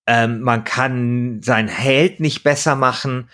[0.05, 3.30] ähm, man kann seinen Held nicht besser machen.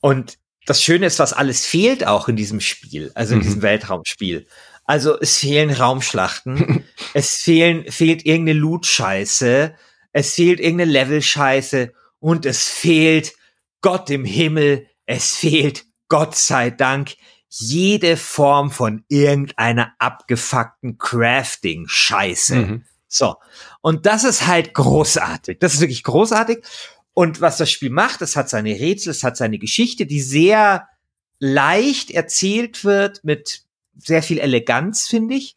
[0.00, 3.44] Und das Schöne ist, was alles fehlt auch in diesem Spiel, also in mhm.
[3.44, 4.46] diesem Weltraumspiel.
[4.84, 9.74] Also es fehlen Raumschlachten, es fehlen, fehlt irgendeine Loot-Scheiße,
[10.12, 13.32] es fehlt irgendeine Level-Scheiße und es fehlt
[13.80, 17.14] Gott im Himmel, es fehlt Gott sei Dank
[17.60, 22.56] jede Form von irgendeiner abgefuckten Crafting-Scheiße.
[22.56, 22.84] Mhm.
[23.08, 23.36] So.
[23.82, 25.58] Und das ist halt großartig.
[25.58, 26.64] Das ist wirklich großartig.
[27.12, 30.88] Und was das Spiel macht, es hat seine Rätsel, es hat seine Geschichte, die sehr
[31.38, 33.64] leicht erzählt wird mit
[33.98, 35.56] sehr viel Eleganz, finde ich.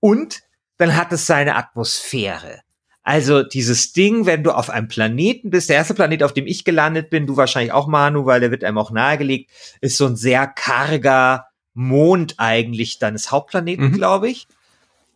[0.00, 0.40] Und
[0.76, 2.62] dann hat es seine Atmosphäre.
[3.08, 6.66] Also dieses Ding, wenn du auf einem Planeten bist, der erste Planet, auf dem ich
[6.66, 9.50] gelandet bin, du wahrscheinlich auch Manu, weil der wird einem auch nahegelegt,
[9.80, 13.92] ist so ein sehr karger Mond eigentlich deines Hauptplaneten, mhm.
[13.94, 14.46] glaube ich.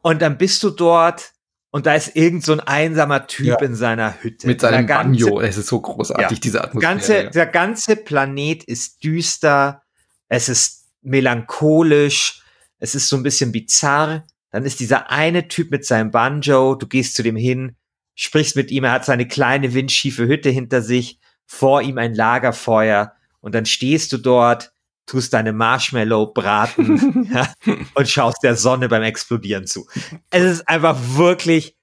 [0.01, 1.33] Und dann bist du dort
[1.71, 3.61] und da ist irgend so ein einsamer Typ ja.
[3.61, 4.47] in seiner Hütte.
[4.47, 5.41] Mit seinem ganze, Banjo.
[5.43, 6.41] Es ist so großartig, ja.
[6.43, 6.95] diese Atmosphäre.
[6.95, 7.29] Ganze, ja.
[7.29, 9.83] Der ganze Planet ist düster.
[10.31, 12.43] Es ist melancholisch.
[12.79, 14.25] Es ist so ein bisschen bizarr.
[14.51, 16.75] Dann ist dieser eine Typ mit seinem Banjo.
[16.75, 17.77] Du gehst zu dem hin
[18.15, 23.13] sprichst mit ihm, er hat seine kleine windschiefe Hütte hinter sich, vor ihm ein Lagerfeuer
[23.41, 24.73] und dann stehst du dort
[25.07, 27.53] tust deine Marshmallow braten ja,
[27.95, 29.87] und schaust der Sonne beim Explodieren zu.
[30.31, 31.77] Es ist einfach wirklich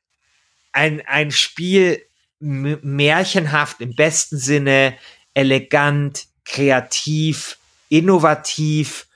[0.71, 2.01] ein, ein Spiel
[2.39, 4.97] märchenhaft im besten Sinne,
[5.34, 7.57] elegant, kreativ,
[7.89, 9.07] innovativ.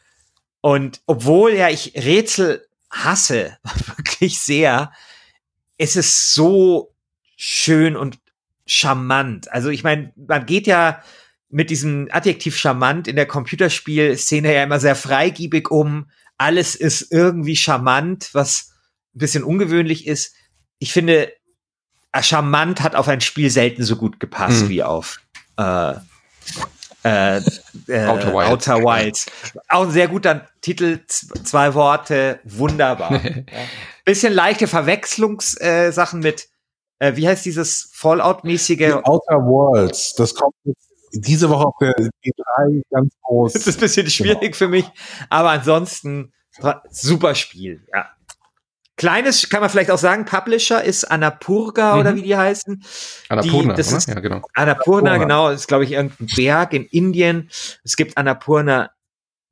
[0.62, 3.58] Und obwohl ja ich Rätsel hasse,
[3.96, 4.92] wirklich sehr,
[5.78, 6.93] ist es so
[7.36, 8.20] schön und
[8.66, 9.52] charmant.
[9.52, 11.02] Also ich meine, man geht ja
[11.50, 16.10] mit diesem Adjektiv charmant in der Computerspielszene ja immer sehr freigiebig um.
[16.38, 18.72] Alles ist irgendwie charmant, was
[19.16, 20.34] ein bisschen ungewöhnlich ist.
[20.80, 21.32] Ich finde,
[22.22, 24.70] charmant hat auf ein Spiel selten so gut gepasst mhm.
[24.70, 25.20] wie auf
[25.58, 25.94] äh,
[27.04, 27.38] äh,
[27.88, 28.50] äh, Outer, Wilds.
[28.50, 29.26] Outer Wilds.
[29.68, 33.24] Auch ein sehr guter Titel, zwei Worte, wunderbar.
[33.26, 33.44] ja.
[34.06, 36.48] Bisschen leichte Verwechslungssachen äh, mit,
[37.00, 38.94] äh, wie heißt dieses Fallout-mäßige?
[39.04, 40.56] Outer Worlds, das kommt
[41.14, 43.54] diese Woche auf der E3 ganz groß.
[43.54, 44.56] Das ist ein bisschen schwierig genau.
[44.56, 44.86] für mich,
[45.30, 46.34] aber ansonsten
[46.90, 48.10] super Spiel, ja.
[48.96, 52.00] Kleines kann man vielleicht auch sagen, Publisher ist Annapurga mhm.
[52.00, 52.84] oder wie die heißen.
[53.28, 54.42] Annapurna, die, das ist, ja, genau.
[54.54, 57.50] Annapurna, Annapurna, genau, ist glaube ich irgendein Berg in Indien.
[57.84, 58.92] Es gibt Annapurna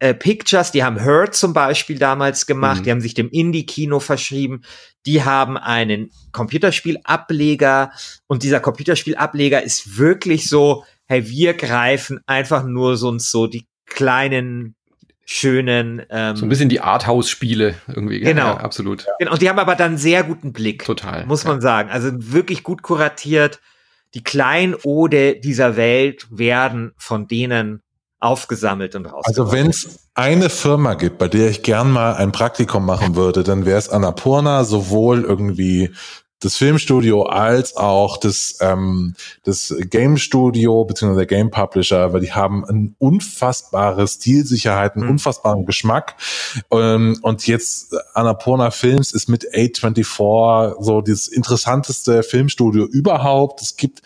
[0.02, 2.84] äh, Pictures, die haben Hurt zum Beispiel damals gemacht, mhm.
[2.84, 4.64] die haben sich dem Indie-Kino verschrieben,
[5.06, 7.91] die haben einen Computerspielableger
[8.26, 14.76] und dieser Computerspielableger ist wirklich so, hey, wir greifen einfach nur sonst so die kleinen
[15.24, 16.02] schönen.
[16.10, 18.22] Ähm, so ein bisschen die Arthouse-Spiele irgendwie.
[18.22, 18.47] Genau.
[18.47, 19.06] Ja, absolut.
[19.20, 19.34] Genau.
[19.34, 20.84] Und die haben aber dann sehr guten Blick.
[20.84, 21.28] Total.
[21.28, 21.62] Muss man ja.
[21.62, 21.91] sagen.
[21.91, 23.60] Also wirklich gut kuratiert.
[24.16, 27.84] Die Kleinode dieser Welt werden von denen
[28.22, 29.26] aufgesammelt und raus.
[29.26, 33.43] Also wenn es eine Firma gibt, bei der ich gern mal ein Praktikum machen würde,
[33.43, 35.91] dann wäre es Annapurna, sowohl irgendwie
[36.41, 41.15] das Filmstudio als auch das, ähm, das Game Studio bzw.
[41.15, 45.11] der Game Publisher, weil die haben eine unfassbare Stilsicherheit, einen mhm.
[45.11, 46.15] unfassbaren Geschmack.
[46.72, 53.61] Ähm, und jetzt Annapurna Films ist mit A24 so das interessanteste Filmstudio überhaupt.
[53.61, 54.01] Es gibt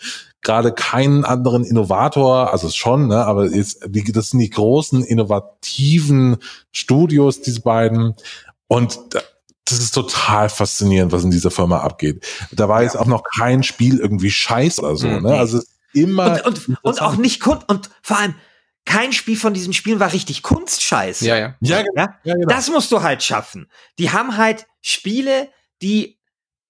[0.46, 6.38] gerade keinen anderen Innovator, also schon, ne, aber jetzt, das sind die großen innovativen
[6.72, 8.14] Studios, diese beiden.
[8.68, 8.98] Und
[9.64, 12.24] das ist total faszinierend, was in dieser Firma abgeht.
[12.52, 12.84] Da war ja.
[12.84, 15.22] jetzt auch noch kein Spiel irgendwie scheiß oder so, mhm.
[15.22, 15.34] ne?
[15.36, 15.60] Also
[15.92, 16.46] immer.
[16.46, 18.36] Und, und, und auch nicht Kunst, und vor allem,
[18.84, 21.20] kein Spiel von diesen Spielen war richtig Kunstscheiß.
[21.22, 21.56] Ja, ja.
[21.60, 22.14] Ja, ja?
[22.22, 22.46] ja genau.
[22.46, 23.68] Das musst du halt schaffen.
[23.98, 25.48] Die haben halt Spiele,
[25.82, 26.20] die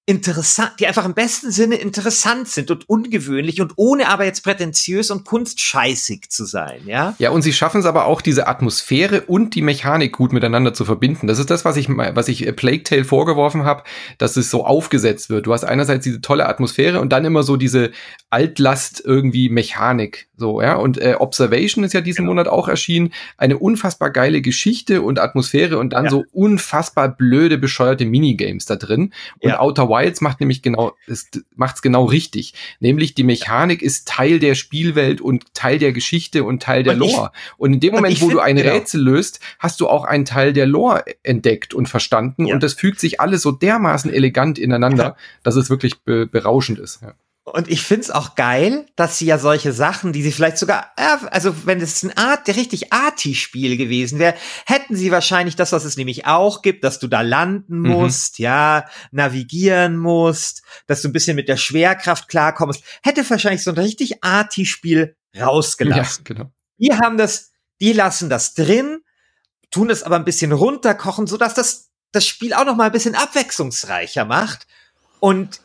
[0.09, 5.11] interessant, die einfach im besten Sinne interessant sind und ungewöhnlich und ohne aber jetzt prätentiös
[5.11, 7.17] und kunstscheißig zu sein, ja?
[7.19, 10.85] Ja, und sie schaffen es aber auch, diese Atmosphäre und die Mechanik gut miteinander zu
[10.85, 11.27] verbinden.
[11.27, 13.83] Das ist das, was ich, was ich äh, Plague Tale vorgeworfen habe,
[14.19, 15.47] dass es so aufgesetzt wird.
[15.47, 17.91] Du hast einerseits diese tolle Atmosphäre und dann immer so diese
[18.31, 20.74] Altlast irgendwie Mechanik, so, ja?
[20.76, 22.32] Und äh, Observation ist ja diesen genau.
[22.32, 23.12] Monat auch erschienen.
[23.39, 26.11] Eine unfassbar geile Geschichte und Atmosphäre und dann ja.
[26.11, 29.12] so unfassbar blöde, bescheuerte Minigames da drin.
[29.41, 29.61] Und ja.
[29.61, 32.55] Outer Wilds macht nämlich genau, es macht's genau richtig.
[32.80, 36.99] Nämlich die Mechanik ist Teil der Spielwelt und Teil der Geschichte und Teil der und
[37.01, 37.30] Lore.
[37.32, 38.72] Ich, und in dem Moment, wo find, du ein genau.
[38.72, 42.47] Rätsel löst, hast du auch einen Teil der Lore entdeckt und verstanden.
[42.47, 42.55] Ja.
[42.55, 47.01] Und das fügt sich alles so dermaßen elegant ineinander, dass es wirklich be berauschend ist.
[47.03, 47.14] Ja.
[47.49, 50.90] Und ich find's auch geil, dass sie ja solche Sachen, die sie vielleicht sogar,
[51.30, 54.34] also wenn es ein Art, der richtig Arti-Spiel gewesen wäre,
[54.66, 57.90] hätten sie wahrscheinlich das, was es nämlich auch gibt, dass du da landen mhm.
[57.90, 63.70] musst, ja, navigieren musst, dass du ein bisschen mit der Schwerkraft klarkommst, hätte wahrscheinlich so
[63.70, 66.24] ein richtig Arti-Spiel rausgelassen.
[66.26, 66.53] Ja, genau.
[66.78, 69.03] Die haben das, die lassen das drin,
[69.70, 73.14] tun es aber ein bisschen runterkochen, sodass das das Spiel auch noch mal ein bisschen
[73.14, 74.66] abwechslungsreicher macht.
[75.20, 75.61] Und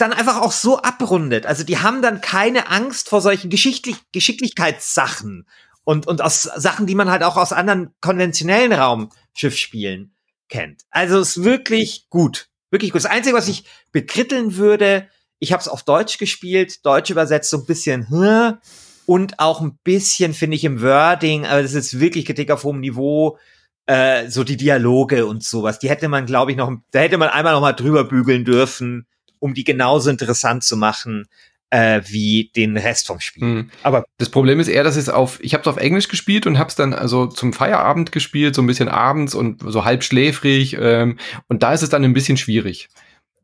[0.00, 1.46] dann einfach auch so abrundet.
[1.46, 5.46] Also die haben dann keine Angst vor solchen Geschicklich Geschicklichkeitssachen
[5.84, 10.14] und, und aus Sachen, die man halt auch aus anderen konventionellen Raumschiffspielen
[10.48, 10.82] kennt.
[10.90, 12.48] Also es ist wirklich gut.
[12.70, 13.02] Wirklich gut.
[13.04, 17.58] Das Einzige, was ich bekritteln würde, ich habe es auf Deutsch gespielt, Deutsch übersetzt so
[17.58, 18.58] ein bisschen hm,
[19.06, 22.80] und auch ein bisschen, finde ich, im Wording, aber das ist wirklich Kritik auf hohem
[22.80, 23.38] Niveau,
[23.86, 25.78] äh, so die Dialoge und sowas.
[25.80, 29.06] Die hätte man, glaube ich, noch, da hätte man einmal noch mal drüber bügeln dürfen
[29.40, 31.26] um die genauso interessant zu machen
[31.70, 33.44] äh, wie den Rest vom Spiel.
[33.44, 33.70] Mhm.
[33.82, 36.58] Aber das Problem ist eher, dass es auf, ich habe es auf Englisch gespielt und
[36.58, 40.76] habe es dann also zum Feierabend gespielt, so ein bisschen abends und so halb schläfrig.
[40.78, 41.18] Ähm,
[41.48, 42.88] und da ist es dann ein bisschen schwierig,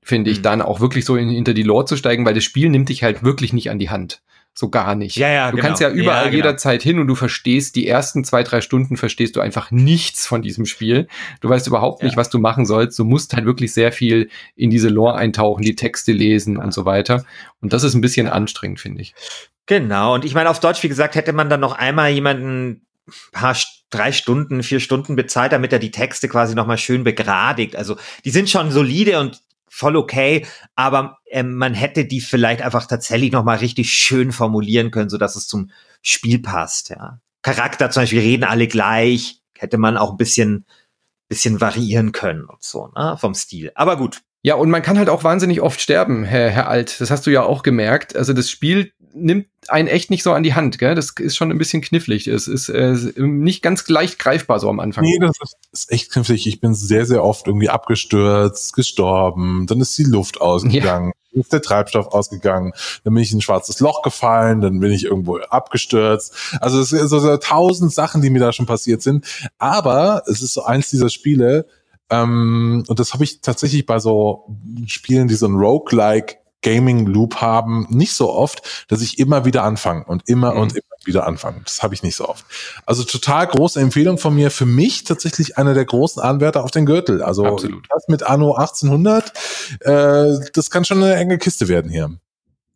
[0.02, 0.42] finde ich, mhm.
[0.42, 3.02] dann auch wirklich so in, hinter die Lore zu steigen, weil das Spiel nimmt dich
[3.02, 4.22] halt wirklich nicht an die Hand
[4.58, 5.16] so gar nicht.
[5.16, 5.68] Ja, ja, du genau.
[5.68, 6.36] kannst ja überall ja, genau.
[6.36, 10.40] jederzeit hin und du verstehst die ersten zwei, drei Stunden verstehst du einfach nichts von
[10.40, 11.08] diesem Spiel.
[11.42, 12.18] Du weißt überhaupt nicht, ja.
[12.18, 12.98] was du machen sollst.
[12.98, 16.86] Du musst halt wirklich sehr viel in diese Lore eintauchen, die Texte lesen und so
[16.86, 17.24] weiter.
[17.60, 19.14] Und das ist ein bisschen anstrengend, finde ich.
[19.66, 20.14] Genau.
[20.14, 22.86] Und ich meine, auf Deutsch, wie gesagt, hätte man dann noch einmal jemanden
[23.32, 23.56] paar
[23.90, 27.76] drei Stunden, vier Stunden bezahlt, damit er die Texte quasi nochmal schön begradigt.
[27.76, 29.40] Also die sind schon solide und
[29.76, 35.10] voll okay, aber ähm, man hätte die vielleicht einfach tatsächlich nochmal richtig schön formulieren können,
[35.10, 35.70] so dass es zum
[36.00, 36.88] Spiel passt.
[36.88, 37.20] Ja.
[37.42, 40.64] Charakter zum Beispiel reden alle gleich, hätte man auch ein bisschen,
[41.28, 43.70] bisschen variieren können und so ne, vom Stil.
[43.74, 47.00] Aber gut, ja, und man kann halt auch wahnsinnig oft sterben, Herr, Herr Alt.
[47.00, 48.16] Das hast du ja auch gemerkt.
[48.16, 50.94] Also das Spiel nimmt einen echt nicht so an die Hand, gell?
[50.94, 52.28] Das ist schon ein bisschen knifflig.
[52.28, 55.04] Es ist äh, nicht ganz leicht greifbar so am Anfang.
[55.04, 55.36] Nee, das
[55.72, 56.46] ist echt knifflig.
[56.46, 61.08] Ich bin sehr, sehr oft irgendwie abgestürzt, gestorben, dann ist die Luft ausgegangen.
[61.08, 62.72] Ja ist der Treibstoff ausgegangen,
[63.04, 66.34] dann bin ich in ein schwarzes Loch gefallen, dann bin ich irgendwo abgestürzt.
[66.62, 69.26] Also es sind so, so tausend Sachen, die mir da schon passiert sind.
[69.58, 71.66] Aber es ist so eins dieser Spiele,
[72.10, 74.56] ähm, und das habe ich tatsächlich bei so
[74.86, 76.36] Spielen, die so ein Roguelike
[76.66, 80.60] Gaming Loop haben, nicht so oft, dass ich immer wieder anfange und immer mhm.
[80.62, 81.60] und immer wieder anfange.
[81.62, 82.44] Das habe ich nicht so oft.
[82.86, 84.50] Also total große Empfehlung von mir.
[84.50, 87.22] Für mich tatsächlich einer der großen Anwärter auf den Gürtel.
[87.22, 87.86] Also Absolut.
[87.88, 89.32] das mit Anno 1800,
[89.82, 92.10] äh, das kann schon eine enge Kiste werden hier.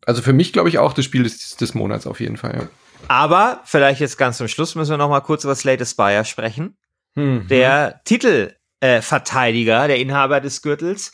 [0.05, 2.55] Also für mich glaube ich auch das Spiel des, des Monats auf jeden Fall.
[2.55, 2.67] Ja.
[3.09, 6.77] Aber vielleicht jetzt ganz zum Schluss müssen wir noch mal kurz über Slate Aspire sprechen.
[7.15, 7.45] Mhm.
[7.49, 11.11] Der Titel äh, der Inhaber des Gürtels.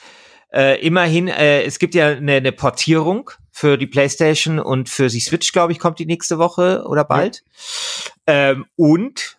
[0.53, 5.19] Äh, immerhin, äh, es gibt ja eine, eine Portierung für die PlayStation und für die
[5.19, 7.43] Switch, glaube ich, kommt die nächste Woche oder bald.
[8.27, 8.51] Ja.
[8.51, 9.37] Ähm, und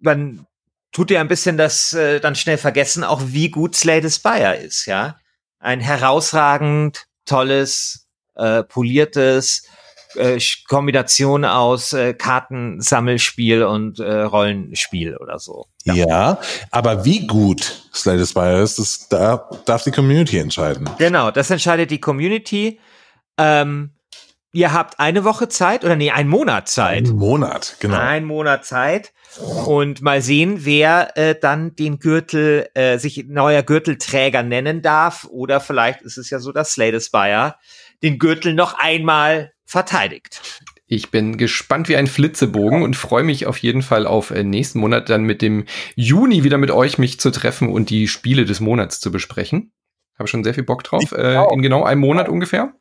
[0.00, 0.46] man
[0.92, 4.86] tut ja ein bisschen das äh, dann schnell vergessen, auch wie gut Slade Spire ist,
[4.86, 5.16] ja.
[5.58, 9.66] Ein herausragend tolles, äh, poliertes,
[10.16, 10.38] äh,
[10.68, 15.66] Kombination aus äh, Kartensammelspiel und äh, Rollenspiel oder so.
[15.84, 15.94] Ja.
[15.94, 16.38] ja,
[16.70, 20.88] aber wie gut Slay Spire ist, das da darf die Community entscheiden.
[20.98, 22.80] Genau, das entscheidet die Community.
[23.38, 23.92] Ähm,
[24.52, 27.06] ihr habt eine Woche Zeit oder nee, einen Monat Zeit.
[27.06, 27.98] Ein Monat, genau.
[27.98, 29.12] Ein Monat Zeit
[29.66, 35.60] und mal sehen, wer äh, dann den Gürtel äh, sich neuer Gürtelträger nennen darf oder
[35.60, 37.56] vielleicht ist es ja so, dass Slay Spire
[38.02, 40.62] den Gürtel noch einmal verteidigt.
[40.86, 44.78] Ich bin gespannt wie ein Flitzebogen und freue mich auf jeden Fall auf äh, nächsten
[44.78, 45.64] Monat dann mit dem
[45.96, 49.72] Juni wieder mit euch mich zu treffen und die Spiele des Monats zu besprechen.
[50.16, 51.12] Habe schon sehr viel Bock drauf.
[51.12, 52.72] Äh, in genau einem Monat ungefähr.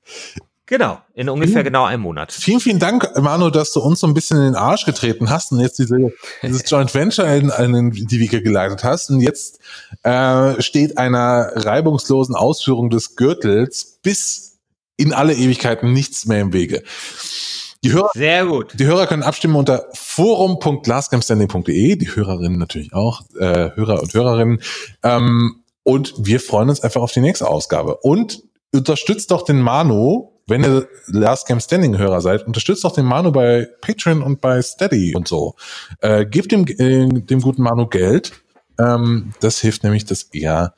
[0.67, 2.31] Genau, in ungefähr vielen, genau einem Monat.
[2.31, 5.51] Vielen, vielen Dank, Manu, dass du uns so ein bisschen in den Arsch getreten hast
[5.51, 6.11] und jetzt diese,
[6.41, 9.11] dieses Joint Venture in, in die Wege geleitet hast.
[9.11, 9.59] Und jetzt
[10.01, 14.54] äh, steht einer reibungslosen Ausführung des Gürtels bis
[14.97, 16.83] in alle Ewigkeiten nichts mehr im Wege.
[17.83, 18.73] Die Hörer, Sehr gut.
[18.79, 24.61] Die Hörer können abstimmen unter forum.glasscamstanding.de, die Hörerinnen natürlich auch, äh, Hörer und Hörerinnen.
[25.03, 27.97] Ähm, und wir freuen uns einfach auf die nächste Ausgabe.
[27.97, 28.41] Und
[28.73, 33.31] unterstützt doch den Manu, wenn ihr Last Game Standing Hörer seid, unterstützt doch den Manu
[33.31, 35.55] bei Patreon und bei Steady und so.
[36.01, 38.31] Äh, gebt dem, äh, dem guten Manu Geld.
[38.79, 40.73] Ähm, das hilft nämlich, dass er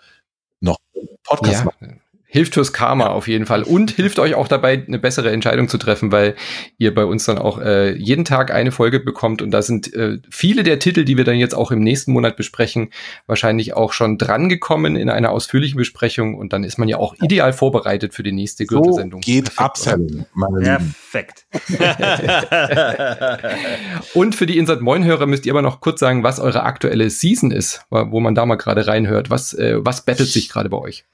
[0.60, 0.78] noch
[1.24, 1.64] Podcast ja.
[1.64, 1.82] macht
[2.30, 3.12] hilft fürs Karma ja.
[3.12, 6.36] auf jeden Fall und hilft euch auch dabei, eine bessere Entscheidung zu treffen, weil
[6.78, 10.20] ihr bei uns dann auch äh, jeden Tag eine Folge bekommt und da sind äh,
[10.30, 12.90] viele der Titel, die wir dann jetzt auch im nächsten Monat besprechen,
[13.28, 17.54] wahrscheinlich auch schon drangekommen in einer ausführlichen Besprechung und dann ist man ja auch ideal
[17.54, 19.22] vorbereitet für die nächste so Gürtelsendung.
[19.22, 21.46] geht Upselling, meine Perfekt.
[24.14, 27.10] und für die Insert Moin Hörer müsst ihr aber noch kurz sagen, was eure aktuelle
[27.10, 29.30] Season ist, wo man da mal gerade reinhört.
[29.30, 31.06] Was äh, was bettet sich gerade bei euch?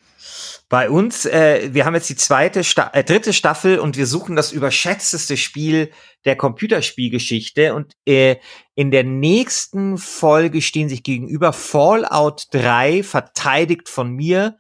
[0.74, 4.36] Bei uns, äh, wir haben jetzt die zweite, Sta äh, dritte Staffel und wir suchen
[4.36, 5.92] das überschätzteste Spiel
[6.26, 8.38] der Computerspielgeschichte und äh,
[8.74, 14.58] in der nächsten Folge stehen sich gegenüber Fallout 3, verteidigt von mir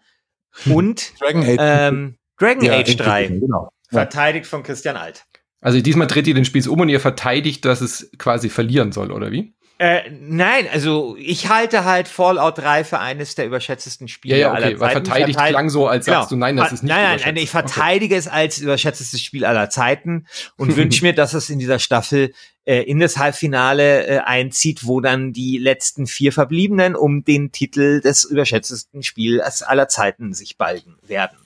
[0.65, 0.75] hm.
[0.75, 3.69] und Dragon Age, ähm, Dragon ja, Age 3, genau.
[3.89, 5.25] verteidigt von Christian Alt.
[5.61, 9.11] Also diesmal dreht ihr den Spieß um und ihr verteidigt, dass es quasi verlieren soll,
[9.11, 9.55] oder wie?
[9.83, 14.47] Äh, nein, also ich halte halt Fallout 3 für eines der überschätztesten Spiele ja, ja,
[14.47, 14.79] okay, aller Zeiten.
[14.79, 16.29] Weil verteidigt Verteid klang so, als sagst genau.
[16.29, 18.19] du, nein, das ist nicht Nein, nein, nein, ich verteidige okay.
[18.19, 20.25] es als überschätztes Spiel aller Zeiten
[20.55, 25.01] und wünsche mir, dass es in dieser Staffel äh, in das Halbfinale äh, einzieht, wo
[25.01, 30.95] dann die letzten vier Verbliebenen um den Titel des überschätztesten Spiels aller Zeiten sich balgen
[31.05, 31.37] werden.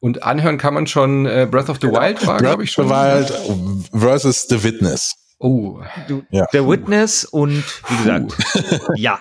[0.00, 2.02] Und anhören kann man schon äh, Breath of the genau.
[2.02, 2.88] Wild, war, glaube ich, schon.
[2.88, 5.14] Breath of the Wild versus The Witness.
[5.38, 6.46] Oh, du, ja.
[6.50, 8.92] The Witness und wie gesagt, uh.
[8.96, 9.20] ja.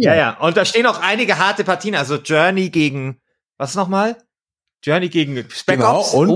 [0.00, 0.14] ja.
[0.14, 3.20] Ja, Und da stehen auch einige harte Partien, also Journey gegen,
[3.56, 4.16] was nochmal?
[4.82, 6.14] Journey gegen Spec genau, Ops.
[6.14, 6.34] und oh.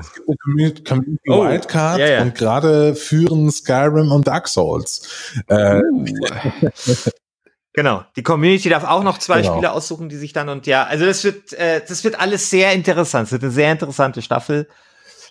[0.00, 1.44] es gibt eine Community oh.
[1.44, 2.22] Wildcard ja, ja.
[2.22, 5.08] und gerade führen Skyrim und Dark Souls.
[5.48, 6.04] Äh, uh.
[7.72, 9.54] Genau, die Community darf auch noch zwei genau.
[9.54, 12.72] Spiele aussuchen, die sich dann und ja, also das wird, äh, das wird alles sehr
[12.72, 13.26] interessant.
[13.26, 14.68] Es wird eine sehr interessante Staffel.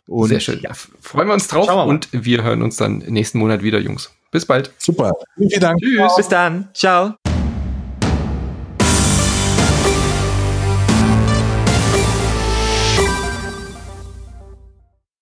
[0.10, 0.60] Und Sehr schön.
[0.62, 0.72] Ja.
[1.02, 4.12] Freuen wir uns drauf wir und wir hören uns dann nächsten Monat wieder, Jungs.
[4.32, 4.72] Bis bald.
[4.80, 5.14] Super.
[5.38, 5.80] Vielen Dank.
[5.80, 6.16] Tschüss.
[6.16, 6.70] Bis dann.
[6.74, 7.14] Ciao.